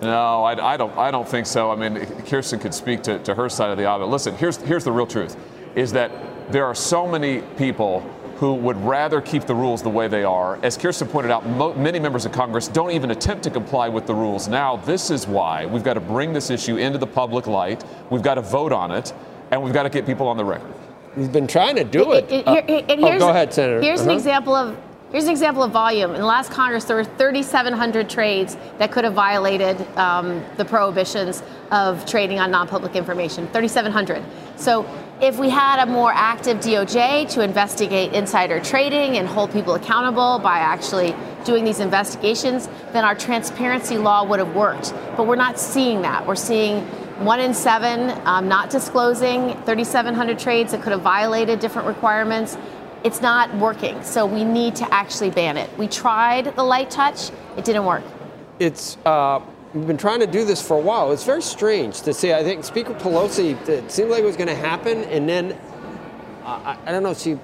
No, 0.04 0.44
I, 0.44 0.74
I, 0.74 0.78
don't. 0.78 0.96
I 0.98 1.12
don't 1.12 1.28
think 1.28 1.46
so. 1.46 1.72
I 1.72 1.76
mean, 1.76 2.06
Kirsten 2.26 2.60
could 2.60 2.74
speak 2.74 3.04
to, 3.04 3.20
to 3.20 3.34
her 3.34 3.50
side 3.50 3.72
of 3.72 3.78
the 3.78 3.86
aisle. 3.86 4.00
But 4.00 4.10
Listen, 4.10 4.36
here's 4.36 4.58
here's 4.58 4.84
the 4.84 4.92
real 4.92 5.08
truth: 5.08 5.38
is 5.76 5.92
that 5.94 6.12
there 6.52 6.66
are 6.66 6.76
so 6.76 7.08
many 7.08 7.42
people 7.58 8.02
who 8.38 8.54
would 8.56 8.78
rather 8.78 9.22
keep 9.22 9.46
the 9.46 9.56
rules 9.56 9.82
the 9.82 9.90
way 9.90 10.08
they 10.08 10.24
are. 10.24 10.60
As 10.64 10.78
Kirsten 10.78 11.08
pointed 11.08 11.32
out, 11.32 11.48
mo- 11.48 11.74
many 11.76 12.00
members 12.00 12.26
of 12.26 12.32
Congress 12.32 12.68
don't 12.68 12.92
even 12.92 13.12
attempt 13.12 13.44
to 13.44 13.50
comply 13.50 13.88
with 13.88 14.06
the 14.06 14.14
rules. 14.14 14.48
Now, 14.48 14.76
this 14.78 15.10
is 15.12 15.28
why 15.28 15.66
we've 15.66 15.84
got 15.84 15.94
to 15.94 16.02
bring 16.02 16.34
this 16.34 16.50
issue 16.50 16.78
into 16.78 16.98
the 16.98 17.08
public 17.08 17.48
light. 17.48 17.84
We've 18.10 18.24
got 18.24 18.36
to 18.36 18.42
vote 18.42 18.74
on 18.74 18.92
it, 18.92 19.14
and 19.52 19.64
we've 19.64 19.74
got 19.74 19.84
to 19.84 19.90
get 19.90 20.06
people 20.06 20.28
on 20.28 20.36
the 20.36 20.46
record. 20.46 20.74
He's 21.16 21.30
been 21.30 21.48
trying 21.48 21.76
to 21.76 21.84
do 21.84 22.14
it. 22.14 22.30
it, 22.32 22.48
it, 22.48 22.90
it 22.90 23.00
uh, 23.04 23.08
oh, 23.08 23.20
go 23.20 23.30
ahead, 23.30 23.54
Senator. 23.54 23.82
Here's 23.82 24.02
uh-huh. 24.02 24.10
an 24.10 24.16
example 24.18 24.56
of 24.56 24.78
Here's 25.14 25.26
an 25.26 25.30
example 25.30 25.62
of 25.62 25.70
volume. 25.70 26.16
In 26.16 26.22
the 26.22 26.26
last 26.26 26.50
Congress, 26.50 26.86
there 26.86 26.96
were 26.96 27.04
3,700 27.04 28.10
trades 28.10 28.58
that 28.80 28.92
could 28.92 29.04
have 29.04 29.14
violated 29.14 29.80
um, 29.96 30.44
the 30.58 30.66
prohibitions 30.66 31.44
of 31.70 32.04
trading 32.08 32.40
on 32.40 32.50
non-public 32.50 32.96
information. 32.96 33.46
3,700. 33.50 34.24
So 34.56 34.90
if 35.22 35.38
we 35.38 35.52
had 35.52 35.84
a 35.84 35.86
more 35.86 36.12
active 36.12 36.58
DOJ 36.58 37.30
to 37.30 37.44
investigate 37.44 38.14
insider 38.14 38.60
trading 38.60 39.18
and 39.18 39.28
hold 39.28 39.52
people 39.52 39.76
accountable 39.76 40.40
by 40.40 40.58
actually 40.58 41.16
doing 41.46 41.64
these 41.64 41.80
investigations, 41.80 42.68
then 42.92 43.06
our 43.06 43.14
transparency 43.14 44.00
law 44.00 44.26
would 44.26 44.40
have 44.40 44.56
worked. 44.56 44.96
But 45.16 45.28
we're 45.28 45.36
not 45.36 45.60
seeing 45.60 46.02
that. 46.02 46.26
We're 46.26 46.34
seeing 46.34 46.88
one 47.24 47.40
in 47.40 47.54
seven 47.54 48.20
um, 48.26 48.48
not 48.48 48.72
disclosing 48.72 49.54
3,700 49.66 50.40
trades 50.40 50.72
that 50.72 50.82
could 50.82 50.92
have 50.92 51.04
violated 51.04 51.60
different 51.60 51.88
requirements 51.88 52.58
it's 53.04 53.22
not 53.22 53.54
working. 53.56 54.02
So 54.04 54.26
we 54.26 54.44
need 54.44 54.76
to 54.78 54.94
actually 54.94 55.30
ban 55.30 55.58
it. 55.58 55.70
We 55.78 55.88
tried 55.88 56.56
the 56.56 56.64
light 56.64 56.90
touch, 56.90 57.32
it 57.58 57.66
didn't 57.66 57.86
work. 57.86 58.04
It's 58.60 58.98
uh, 59.06 59.42
we've 59.74 59.88
been 59.88 59.98
trying 59.98 60.20
to 60.22 60.28
do 60.28 60.46
this 60.46 60.66
for 60.66 60.78
a 60.78 60.82
while. 60.82 61.12
It's 61.12 61.26
very 61.26 61.42
strange 61.42 62.02
to 62.02 62.14
see. 62.14 62.34
I 62.34 62.44
think 62.44 62.64
Speaker 62.64 62.94
Pelosi, 62.94 63.68
it 63.68 63.92
seemed 63.92 64.10
like 64.10 64.24
it 64.24 64.26
was 64.26 64.38
going 64.38 64.48
to 64.48 64.56
happen, 64.56 65.04
and 65.06 65.28
then 65.28 65.60
I, 66.46 66.78
I, 66.86 66.92
don't 66.92 67.04
know, 67.04 67.14
she 67.14 67.38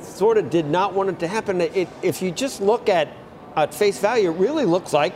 sort 0.00 0.38
of 0.38 0.50
did 0.50 0.66
not 0.66 0.94
want 0.94 1.10
it 1.10 1.18
to 1.20 1.28
happen. 1.28 1.60
It, 1.60 1.88
if 2.02 2.22
you 2.22 2.30
just 2.30 2.60
look 2.60 2.88
at 2.88 3.08
at 3.56 3.72
face 3.72 3.98
value, 3.98 4.30
it 4.30 4.36
really 4.36 4.64
looks 4.64 4.92
like 4.92 5.14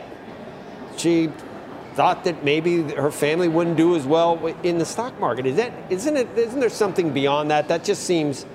she 0.95 1.29
thought 1.95 2.23
that 2.23 2.45
maybe 2.45 2.83
her 2.93 3.11
family 3.11 3.49
wouldn't 3.49 3.75
do 3.75 3.95
as 3.95 4.05
well 4.05 4.37
in 4.63 4.77
the 4.77 4.85
stock 4.85 5.19
market. 5.19 5.45
Is 5.45 5.57
that 5.57 5.73
isn't 5.89 6.15
it? 6.15 6.37
Isn't 6.37 6.59
there 6.59 6.69
something 6.69 7.11
beyond 7.11 7.51
that? 7.51 7.67
That 7.67 7.83
just 7.83 8.03
seems 8.03 8.45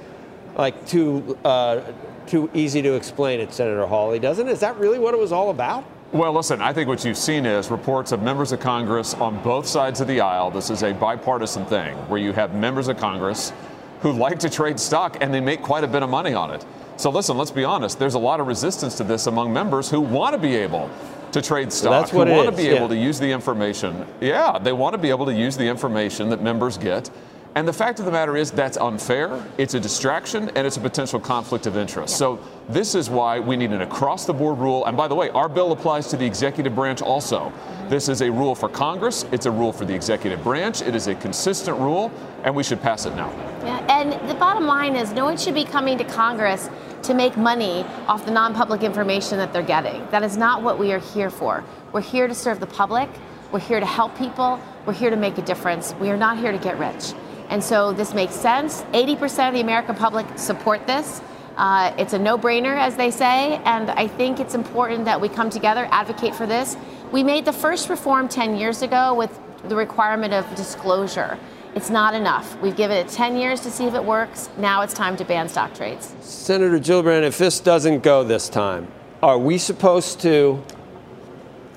like 0.57 0.87
too 0.87 1.39
uh, 1.45 1.81
too 2.27 2.51
easy 2.55 2.83
to 2.83 2.95
explain 2.95 3.41
it, 3.41 3.53
Senator 3.53 3.87
Hawley, 3.87 4.19
doesn't 4.19 4.49
it? 4.49 4.53
Is 4.53 4.61
that 4.61 4.77
really 4.79 4.99
what 4.99 5.15
it 5.15 5.21
was 5.21 5.33
all 5.33 5.51
about? 5.51 5.85
Well, 6.13 6.33
listen, 6.33 6.61
I 6.61 6.73
think 6.73 6.89
what 6.89 7.05
you've 7.05 7.19
seen 7.19 7.45
is 7.45 7.71
reports 7.71 8.13
of 8.13 8.23
members 8.23 8.53
of 8.53 8.61
Congress 8.61 9.15
on 9.15 9.43
both 9.43 9.67
sides 9.67 10.01
of 10.01 10.07
the 10.07 10.21
aisle. 10.21 10.51
This 10.51 10.71
is 10.71 10.83
a 10.85 10.93
bipartisan 10.93 11.67
thing 11.67 11.97
where 12.09 12.21
you 12.21 12.33
have 12.33 12.55
members 12.55 12.89
of 12.89 12.97
Congress 12.99 13.53
who 14.01 14.13
like 14.13 14.39
to 14.39 14.51
trade 14.51 14.79
stock 14.79 15.17
and 15.21 15.35
they 15.35 15.41
make 15.41 15.61
quite 15.61 15.83
a 15.83 15.89
bit 15.89 16.03
of 16.03 16.11
money 16.11 16.33
on 16.33 16.51
it. 16.53 16.65
So, 16.97 17.11
listen, 17.11 17.37
let's 17.37 17.51
be 17.51 17.65
honest, 17.65 17.99
there's 17.99 18.15
a 18.15 18.19
lot 18.19 18.39
of 18.39 18.47
resistance 18.47 18.95
to 18.99 19.05
this 19.05 19.27
among 19.27 19.53
members 19.53 19.91
who 19.91 20.01
want 20.01 20.35
to 20.35 20.39
be 20.39 20.55
able 20.55 20.89
to 21.33 21.43
trade 21.43 21.73
stock, 21.73 22.05
that's 22.05 22.13
what 22.13 22.29
who 22.29 22.35
want 22.35 22.49
is, 22.49 22.55
to 22.55 22.57
be 22.63 22.69
yeah. 22.69 22.77
able 22.77 22.89
to 22.89 22.97
use 22.97 23.19
the 23.19 23.29
information. 23.29 24.07
Yeah, 24.21 24.59
they 24.59 24.73
want 24.73 24.95
to 24.95 24.99
be 24.99 25.11
able 25.11 25.27
to 25.27 25.35
use 25.35 25.57
the 25.57 25.67
information 25.67 26.29
that 26.31 26.43
members 26.43 26.79
get. 26.79 27.11
And 27.57 27.69
the 27.69 27.73
fact 27.73 28.01
of 28.01 28.05
the 28.05 28.11
matter 28.11 28.37
is, 28.37 28.51
that's 28.51 28.77
unfair, 28.77 29.41
it's 29.59 29.75
a 29.75 29.81
distraction, 29.81 30.49
and 30.57 30.67
it's 30.67 30.77
a 30.77 30.81
potential 30.81 31.21
conflict 31.21 31.67
of 31.67 31.77
interest. 31.77 32.17
So, 32.17 32.41
this 32.69 32.97
is 32.97 33.09
why 33.09 33.39
we 33.39 33.57
need 33.57 33.71
an 33.71 33.83
across 33.83 34.27
the 34.27 34.33
board 34.33 34.59
rule. 34.59 34.85
And 34.87 34.97
by 34.97 35.07
the 35.07 35.15
way, 35.15 35.31
our 35.31 35.49
bill 35.49 35.71
applies 35.71 36.09
to 36.09 36.17
the 36.17 36.27
executive 36.27 36.75
branch 36.75 37.01
also. 37.01 37.53
This 37.89 38.09
is 38.09 38.23
a 38.23 38.31
rule 38.31 38.57
for 38.57 38.69
Congress, 38.69 39.25
it's 39.31 39.47
a 39.47 39.53
rule 39.53 39.73
for 39.73 39.85
the 39.85 39.95
executive 39.95 40.43
branch, 40.43 40.83
it 40.83 40.97
is 40.97 41.07
a 41.07 41.15
consistent 41.15 41.79
rule, 41.79 42.11
and 42.43 42.57
we 42.57 42.65
should 42.65 42.83
pass 42.83 43.07
it 43.07 43.15
now. 43.15 43.31
Yeah, 43.63 43.87
and 43.89 44.29
the 44.29 44.35
bottom 44.35 44.67
line 44.67 44.97
is 44.97 45.13
no 45.13 45.25
one 45.25 45.37
should 45.37 45.55
be 45.55 45.65
coming 45.65 45.97
to 45.99 46.05
Congress 46.05 46.69
to 47.05 47.15
make 47.15 47.37
money 47.37 47.85
off 48.09 48.25
the 48.25 48.33
non 48.33 48.53
public 48.53 48.83
information 48.83 49.39
that 49.39 49.53
they're 49.53 49.63
getting. 49.63 50.05
That 50.11 50.25
is 50.25 50.37
not 50.37 50.63
what 50.63 50.79
we 50.79 50.93
are 50.93 50.99
here 50.99 51.31
for. 51.31 51.63
We're 51.93 52.01
here 52.01 52.27
to 52.27 52.35
serve 52.35 52.59
the 52.59 52.67
public, 52.67 53.09
we're 53.53 53.61
here 53.61 53.79
to 53.79 53.87
help 53.87 54.19
people, 54.19 54.59
we're 54.87 54.95
here 54.95 55.11
to 55.11 55.17
make 55.17 55.39
a 55.39 55.43
difference. 55.43 55.95
We 56.01 56.11
are 56.11 56.17
not 56.17 56.39
here 56.39 56.51
to 56.51 56.59
get 56.59 56.79
rich. 56.79 57.13
And 57.49 57.63
so 57.63 57.93
this 57.93 58.15
makes 58.15 58.35
sense. 58.35 58.83
80% 58.93 59.49
of 59.49 59.55
the 59.55 59.61
American 59.61 59.95
public 59.95 60.27
support 60.39 60.87
this. 60.87 61.21
Uh, 61.57 61.95
it's 61.99 62.13
a 62.13 62.19
no 62.19 62.37
brainer, 62.37 62.77
as 62.77 62.97
they 62.97 63.11
say, 63.11 63.61
and 63.65 63.91
I 63.91 64.09
think 64.09 64.41
it's 64.41 64.55
important 64.55 65.05
that 65.05 65.21
we 65.21 65.29
come 65.29 65.51
together, 65.51 65.87
advocate 65.91 66.35
for 66.35 66.47
this. 66.47 66.77
We 67.13 67.23
made 67.23 67.45
the 67.45 67.53
first 67.53 67.89
reform 67.89 68.29
10 68.29 68.57
years 68.57 68.83
ago 68.83 69.15
with 69.15 69.39
the 69.69 69.77
requirement 69.77 70.35
of 70.35 70.53
disclosure. 70.57 71.39
It's 71.75 71.91
not 71.91 72.15
enough. 72.15 72.61
We've 72.61 72.77
given 72.77 72.97
it 72.97 73.09
10 73.09 73.37
years 73.37 73.61
to 73.61 73.71
see 73.71 73.85
if 73.87 73.95
it 73.95 74.05
works. 74.05 74.49
Now 74.59 74.83
it's 74.83 74.95
time 74.95 75.17
to 75.17 75.25
ban 75.25 75.49
stock 75.49 75.75
trades. 75.75 76.15
Senator 76.21 76.79
Gillibrand, 76.79 77.23
if 77.23 77.39
this 77.39 77.61
doesn't 77.61 78.03
go 78.03 78.25
this 78.25 78.49
time, 78.49 78.89
are 79.23 79.39
we 79.39 79.59
supposed 79.59 80.21
to, 80.21 80.63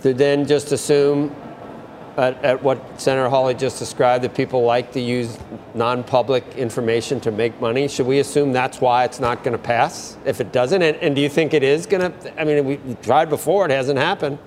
to 0.02 0.14
then 0.14 0.46
just 0.46 0.72
assume 0.72 1.36
at, 2.18 2.44
at, 2.44 2.64
what 2.64 3.00
Senator 3.00 3.30
Hawley 3.30 3.54
just 3.54 3.78
described 3.78 4.24
that 4.24 4.34
people 4.34 4.64
like 4.64 4.92
to 4.94 5.00
use 5.00 5.38
non 5.76 6.04
public 6.04 6.44
information 6.56 7.20
to 7.22 7.32
make 7.32 7.60
money? 7.62 7.88
Should 7.88 8.08
we 8.08 8.20
assume 8.20 8.52
that's 8.52 8.82
why 8.82 9.04
it's 9.06 9.20
not 9.20 9.44
going 9.44 9.52
to 9.52 9.64
pass 9.64 10.18
if 10.26 10.42
it 10.42 10.52
doesn't? 10.52 10.82
And, 10.82 10.98
and 10.98 11.16
do 11.16 11.22
you 11.22 11.30
think 11.30 11.54
it 11.54 11.64
is 11.64 11.86
going 11.86 12.12
to? 12.12 12.42
I 12.42 12.44
mean, 12.44 12.66
we 12.66 12.96
tried 13.02 13.30
before, 13.30 13.66
it 13.66 13.72
hasn't 13.72 14.00
happened. 14.00 14.40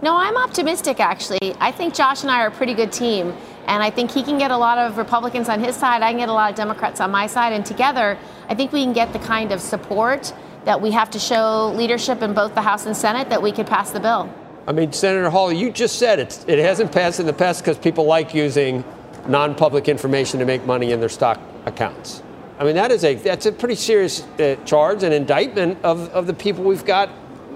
No, 0.00 0.16
I'm 0.16 0.36
optimistic 0.36 1.00
actually. 1.00 1.54
I 1.58 1.72
think 1.72 1.92
Josh 1.92 2.22
and 2.22 2.30
I 2.30 2.42
are 2.42 2.48
a 2.48 2.52
pretty 2.52 2.74
good 2.74 2.92
team. 2.92 3.34
And 3.66 3.82
I 3.82 3.90
think 3.90 4.10
he 4.10 4.22
can 4.22 4.38
get 4.38 4.50
a 4.50 4.56
lot 4.56 4.78
of 4.78 4.96
Republicans 4.96 5.48
on 5.48 5.60
his 5.60 5.76
side. 5.76 6.02
I 6.02 6.10
can 6.10 6.18
get 6.18 6.30
a 6.30 6.32
lot 6.32 6.50
of 6.50 6.56
Democrats 6.56 7.00
on 7.00 7.10
my 7.10 7.26
side. 7.26 7.52
And 7.52 7.66
together, 7.66 8.16
I 8.48 8.54
think 8.54 8.72
we 8.72 8.82
can 8.82 8.94
get 8.94 9.12
the 9.12 9.18
kind 9.18 9.52
of 9.52 9.60
support 9.60 10.32
that 10.64 10.80
we 10.80 10.92
have 10.92 11.10
to 11.10 11.18
show 11.18 11.72
leadership 11.76 12.22
in 12.22 12.32
both 12.32 12.54
the 12.54 12.62
House 12.62 12.86
and 12.86 12.96
Senate 12.96 13.28
that 13.28 13.42
we 13.42 13.52
could 13.52 13.66
pass 13.66 13.90
the 13.90 14.00
bill. 14.00 14.32
I 14.68 14.72
mean, 14.72 14.92
Senator 14.92 15.30
Hawley, 15.30 15.56
you 15.56 15.70
just 15.70 15.98
said 15.98 16.18
it, 16.18 16.44
it 16.46 16.58
hasn't 16.58 16.92
passed 16.92 17.20
in 17.20 17.26
the 17.26 17.32
past 17.32 17.62
because 17.64 17.78
people 17.78 18.04
like 18.04 18.34
using 18.34 18.84
non 19.26 19.54
public 19.54 19.88
information 19.88 20.38
to 20.40 20.44
make 20.44 20.66
money 20.66 20.92
in 20.92 21.00
their 21.00 21.08
stock 21.08 21.40
accounts. 21.64 22.22
I 22.58 22.64
mean, 22.64 22.74
that 22.74 22.92
is 22.92 23.02
a, 23.02 23.14
that's 23.14 23.46
a 23.46 23.52
pretty 23.52 23.76
serious 23.76 24.24
uh, 24.38 24.56
charge 24.66 25.04
and 25.04 25.14
indictment 25.14 25.78
of, 25.82 26.10
of 26.10 26.26
the 26.26 26.34
people 26.34 26.64
we've 26.64 26.84
got 26.84 27.08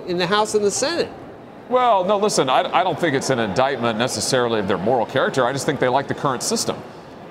in 0.07 0.17
the 0.17 0.27
House 0.27 0.55
and 0.55 0.65
the 0.65 0.71
Senate. 0.71 1.11
Well, 1.69 2.03
no, 2.07 2.17
listen, 2.17 2.49
I, 2.49 2.63
I, 2.73 2.83
don't 2.83 2.99
think 2.99 3.15
it's 3.15 3.29
an 3.29 3.41
indictment 3.41 3.99
necessarily 3.99 4.61
of 4.61 4.67
their 4.67 4.79
moral 4.79 5.05
character. 5.05 5.45
I 5.45 5.53
just 5.53 5.67
think 5.67 5.81
they 5.81 5.89
like 5.89 6.09
the 6.09 6.15
current 6.15 6.43
system. 6.43 6.77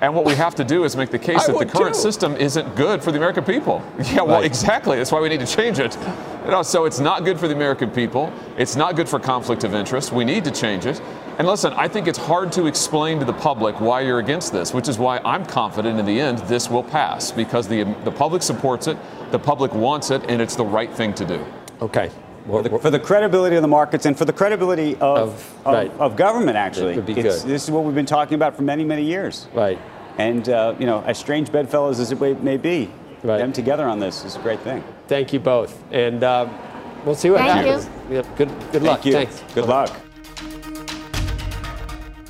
And 0.02 0.16
what 0.16 0.24
we 0.24 0.34
have 0.34 0.56
to 0.56 0.64
do 0.64 0.82
is 0.82 0.96
make 0.96 1.10
the 1.10 1.18
case 1.18 1.46
that 1.46 1.56
the 1.56 1.64
current 1.64 1.94
too. 1.94 2.00
system 2.00 2.34
isn't 2.36 2.74
good 2.74 3.04
for 3.04 3.12
the 3.12 3.18
American 3.18 3.44
people. 3.44 3.80
Yeah, 4.12 4.22
well, 4.22 4.36
Right. 4.40 4.44
exactly. 4.44 4.96
That's 4.96 5.12
why 5.12 5.20
we 5.20 5.28
need 5.28 5.38
to 5.40 5.46
change 5.46 5.78
it. 5.78 5.96
You 6.44 6.50
know, 6.50 6.62
so 6.62 6.86
it's 6.86 6.98
not 6.98 7.24
good 7.24 7.38
for 7.38 7.46
the 7.46 7.54
American 7.54 7.88
people. 7.88 8.32
It's 8.58 8.74
not 8.74 8.96
good 8.96 9.08
for 9.08 9.20
conflict 9.20 9.62
of 9.62 9.74
interest. 9.74 10.10
We 10.12 10.24
need 10.24 10.42
to 10.42 10.50
change 10.50 10.86
it. 10.86 11.00
And 11.38 11.46
listen, 11.46 11.72
I 11.74 11.86
think 11.86 12.08
it's 12.08 12.18
hard 12.18 12.50
to 12.52 12.66
explain 12.66 13.20
to 13.20 13.24
the 13.24 13.32
public 13.32 13.80
why 13.80 14.00
you're 14.00 14.18
against 14.18 14.52
this, 14.52 14.74
which 14.74 14.88
is 14.88 14.98
why 14.98 15.18
I'm 15.24 15.46
confident 15.46 16.00
in 16.00 16.04
the 16.04 16.20
end 16.20 16.38
this 16.40 16.68
will 16.68 16.82
pass 16.82 17.30
because 17.30 17.68
the, 17.68 17.84
the 18.04 18.10
public 18.10 18.42
supports 18.42 18.88
it, 18.88 18.98
the 19.30 19.38
public 19.38 19.72
wants 19.72 20.10
it, 20.10 20.22
and 20.28 20.42
it's 20.42 20.56
the 20.56 20.64
right 20.64 20.92
thing 20.92 21.14
to 21.14 21.24
do. 21.24 21.46
Okay. 21.80 22.10
For 22.46 22.62
the, 22.62 22.78
for 22.78 22.90
the 22.90 22.98
credibility 22.98 23.56
of 23.56 23.62
the 23.62 23.68
markets 23.68 24.04
and 24.06 24.16
for 24.18 24.24
the 24.24 24.32
credibility 24.32 24.94
of, 24.96 25.00
Of- 25.00 25.58
of, 25.64 25.74
right. 25.74 25.90
of 26.00 26.16
government, 26.16 26.56
actually. 26.56 26.96
Would 26.96 27.06
be 27.06 27.12
It's- 27.12 27.42
good. 27.42 27.48
This 27.50 27.64
is 27.64 27.70
what 27.70 27.84
we've 27.84 27.94
been 27.94 28.06
talking 28.06 28.34
about 28.34 28.56
for 28.56 28.62
many, 28.62 28.84
many 28.84 29.02
years. 29.04 29.46
Right. 29.54 29.78
And, 30.18 30.48
uh, 30.48 30.74
you 30.78 30.86
know, 30.86 31.02
as 31.06 31.18
strange 31.18 31.52
bedfellows 31.52 32.00
as 32.00 32.10
it 32.12 32.20
may- 32.20 32.34
may 32.34 32.56
be, 32.56 32.90
Right. 33.22 33.38
them 33.38 33.52
together 33.52 33.86
on 33.86 34.00
this 34.00 34.24
is 34.24 34.34
a 34.34 34.40
great 34.40 34.60
thing. 34.60 34.82
Thank 35.06 35.32
you 35.32 35.38
both. 35.38 35.80
And 35.92 36.24
uh, 36.24 36.46
we'll 37.04 37.14
see 37.14 37.30
what 37.30 37.40
Thank 37.40 37.66
happens. 37.66 37.88
Yep, 38.10 38.26
good, 38.36 38.48
good 38.72 38.82
luck. 38.82 39.02
Thank 39.02 39.06
you. 39.06 39.12
Thanks. 39.12 39.42
Good 39.54 39.66
luck. 39.66 39.90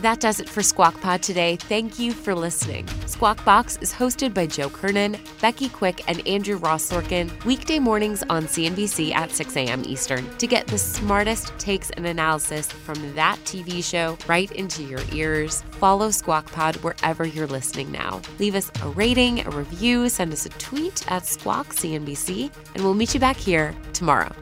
That 0.02 0.18
does 0.18 0.40
it 0.40 0.48
for 0.48 0.64
Squawk 0.64 1.00
Pod 1.00 1.22
today. 1.22 1.54
Thank 1.54 2.00
you 2.00 2.12
for 2.12 2.34
listening. 2.34 2.88
Squawk 3.06 3.44
Box 3.44 3.78
is 3.80 3.92
hosted 3.92 4.34
by 4.34 4.48
Joe 4.48 4.68
Kernen, 4.68 5.16
Becky 5.40 5.68
Quick, 5.68 6.02
and 6.08 6.26
Andrew 6.26 6.56
Ross 6.56 6.90
Sorkin, 6.90 7.30
weekday 7.44 7.78
mornings 7.78 8.24
on 8.28 8.46
CNBC 8.46 9.14
at 9.14 9.30
6 9.30 9.56
a.m. 9.56 9.84
Eastern 9.86 10.28
to 10.38 10.48
get 10.48 10.66
the 10.66 10.76
smartest 10.76 11.56
takes 11.56 11.90
and 11.90 12.04
analysis 12.04 12.66
from 12.66 13.14
that 13.14 13.38
TV 13.44 13.82
show 13.84 14.18
right 14.26 14.50
into 14.50 14.82
your 14.82 15.02
ears. 15.12 15.62
Follow 15.78 16.10
Squawk 16.10 16.50
Pod 16.50 16.74
wherever 16.78 17.24
you're 17.24 17.46
listening 17.46 17.92
now. 17.92 18.20
Leave 18.40 18.56
us 18.56 18.72
a 18.82 18.88
rating, 18.88 19.46
a 19.46 19.50
review, 19.50 20.08
send 20.08 20.32
us 20.32 20.46
a 20.46 20.50
tweet 20.50 21.08
at 21.12 21.24
Squawk 21.24 21.68
CNBC, 21.68 22.50
and 22.74 22.82
we'll 22.82 22.94
meet 22.94 23.14
you 23.14 23.20
back 23.20 23.36
here 23.36 23.72
tomorrow. 23.92 24.34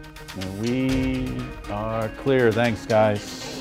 We 0.62 1.36
are 1.68 2.08
clear. 2.22 2.50
Thanks, 2.50 2.86
guys. 2.86 3.60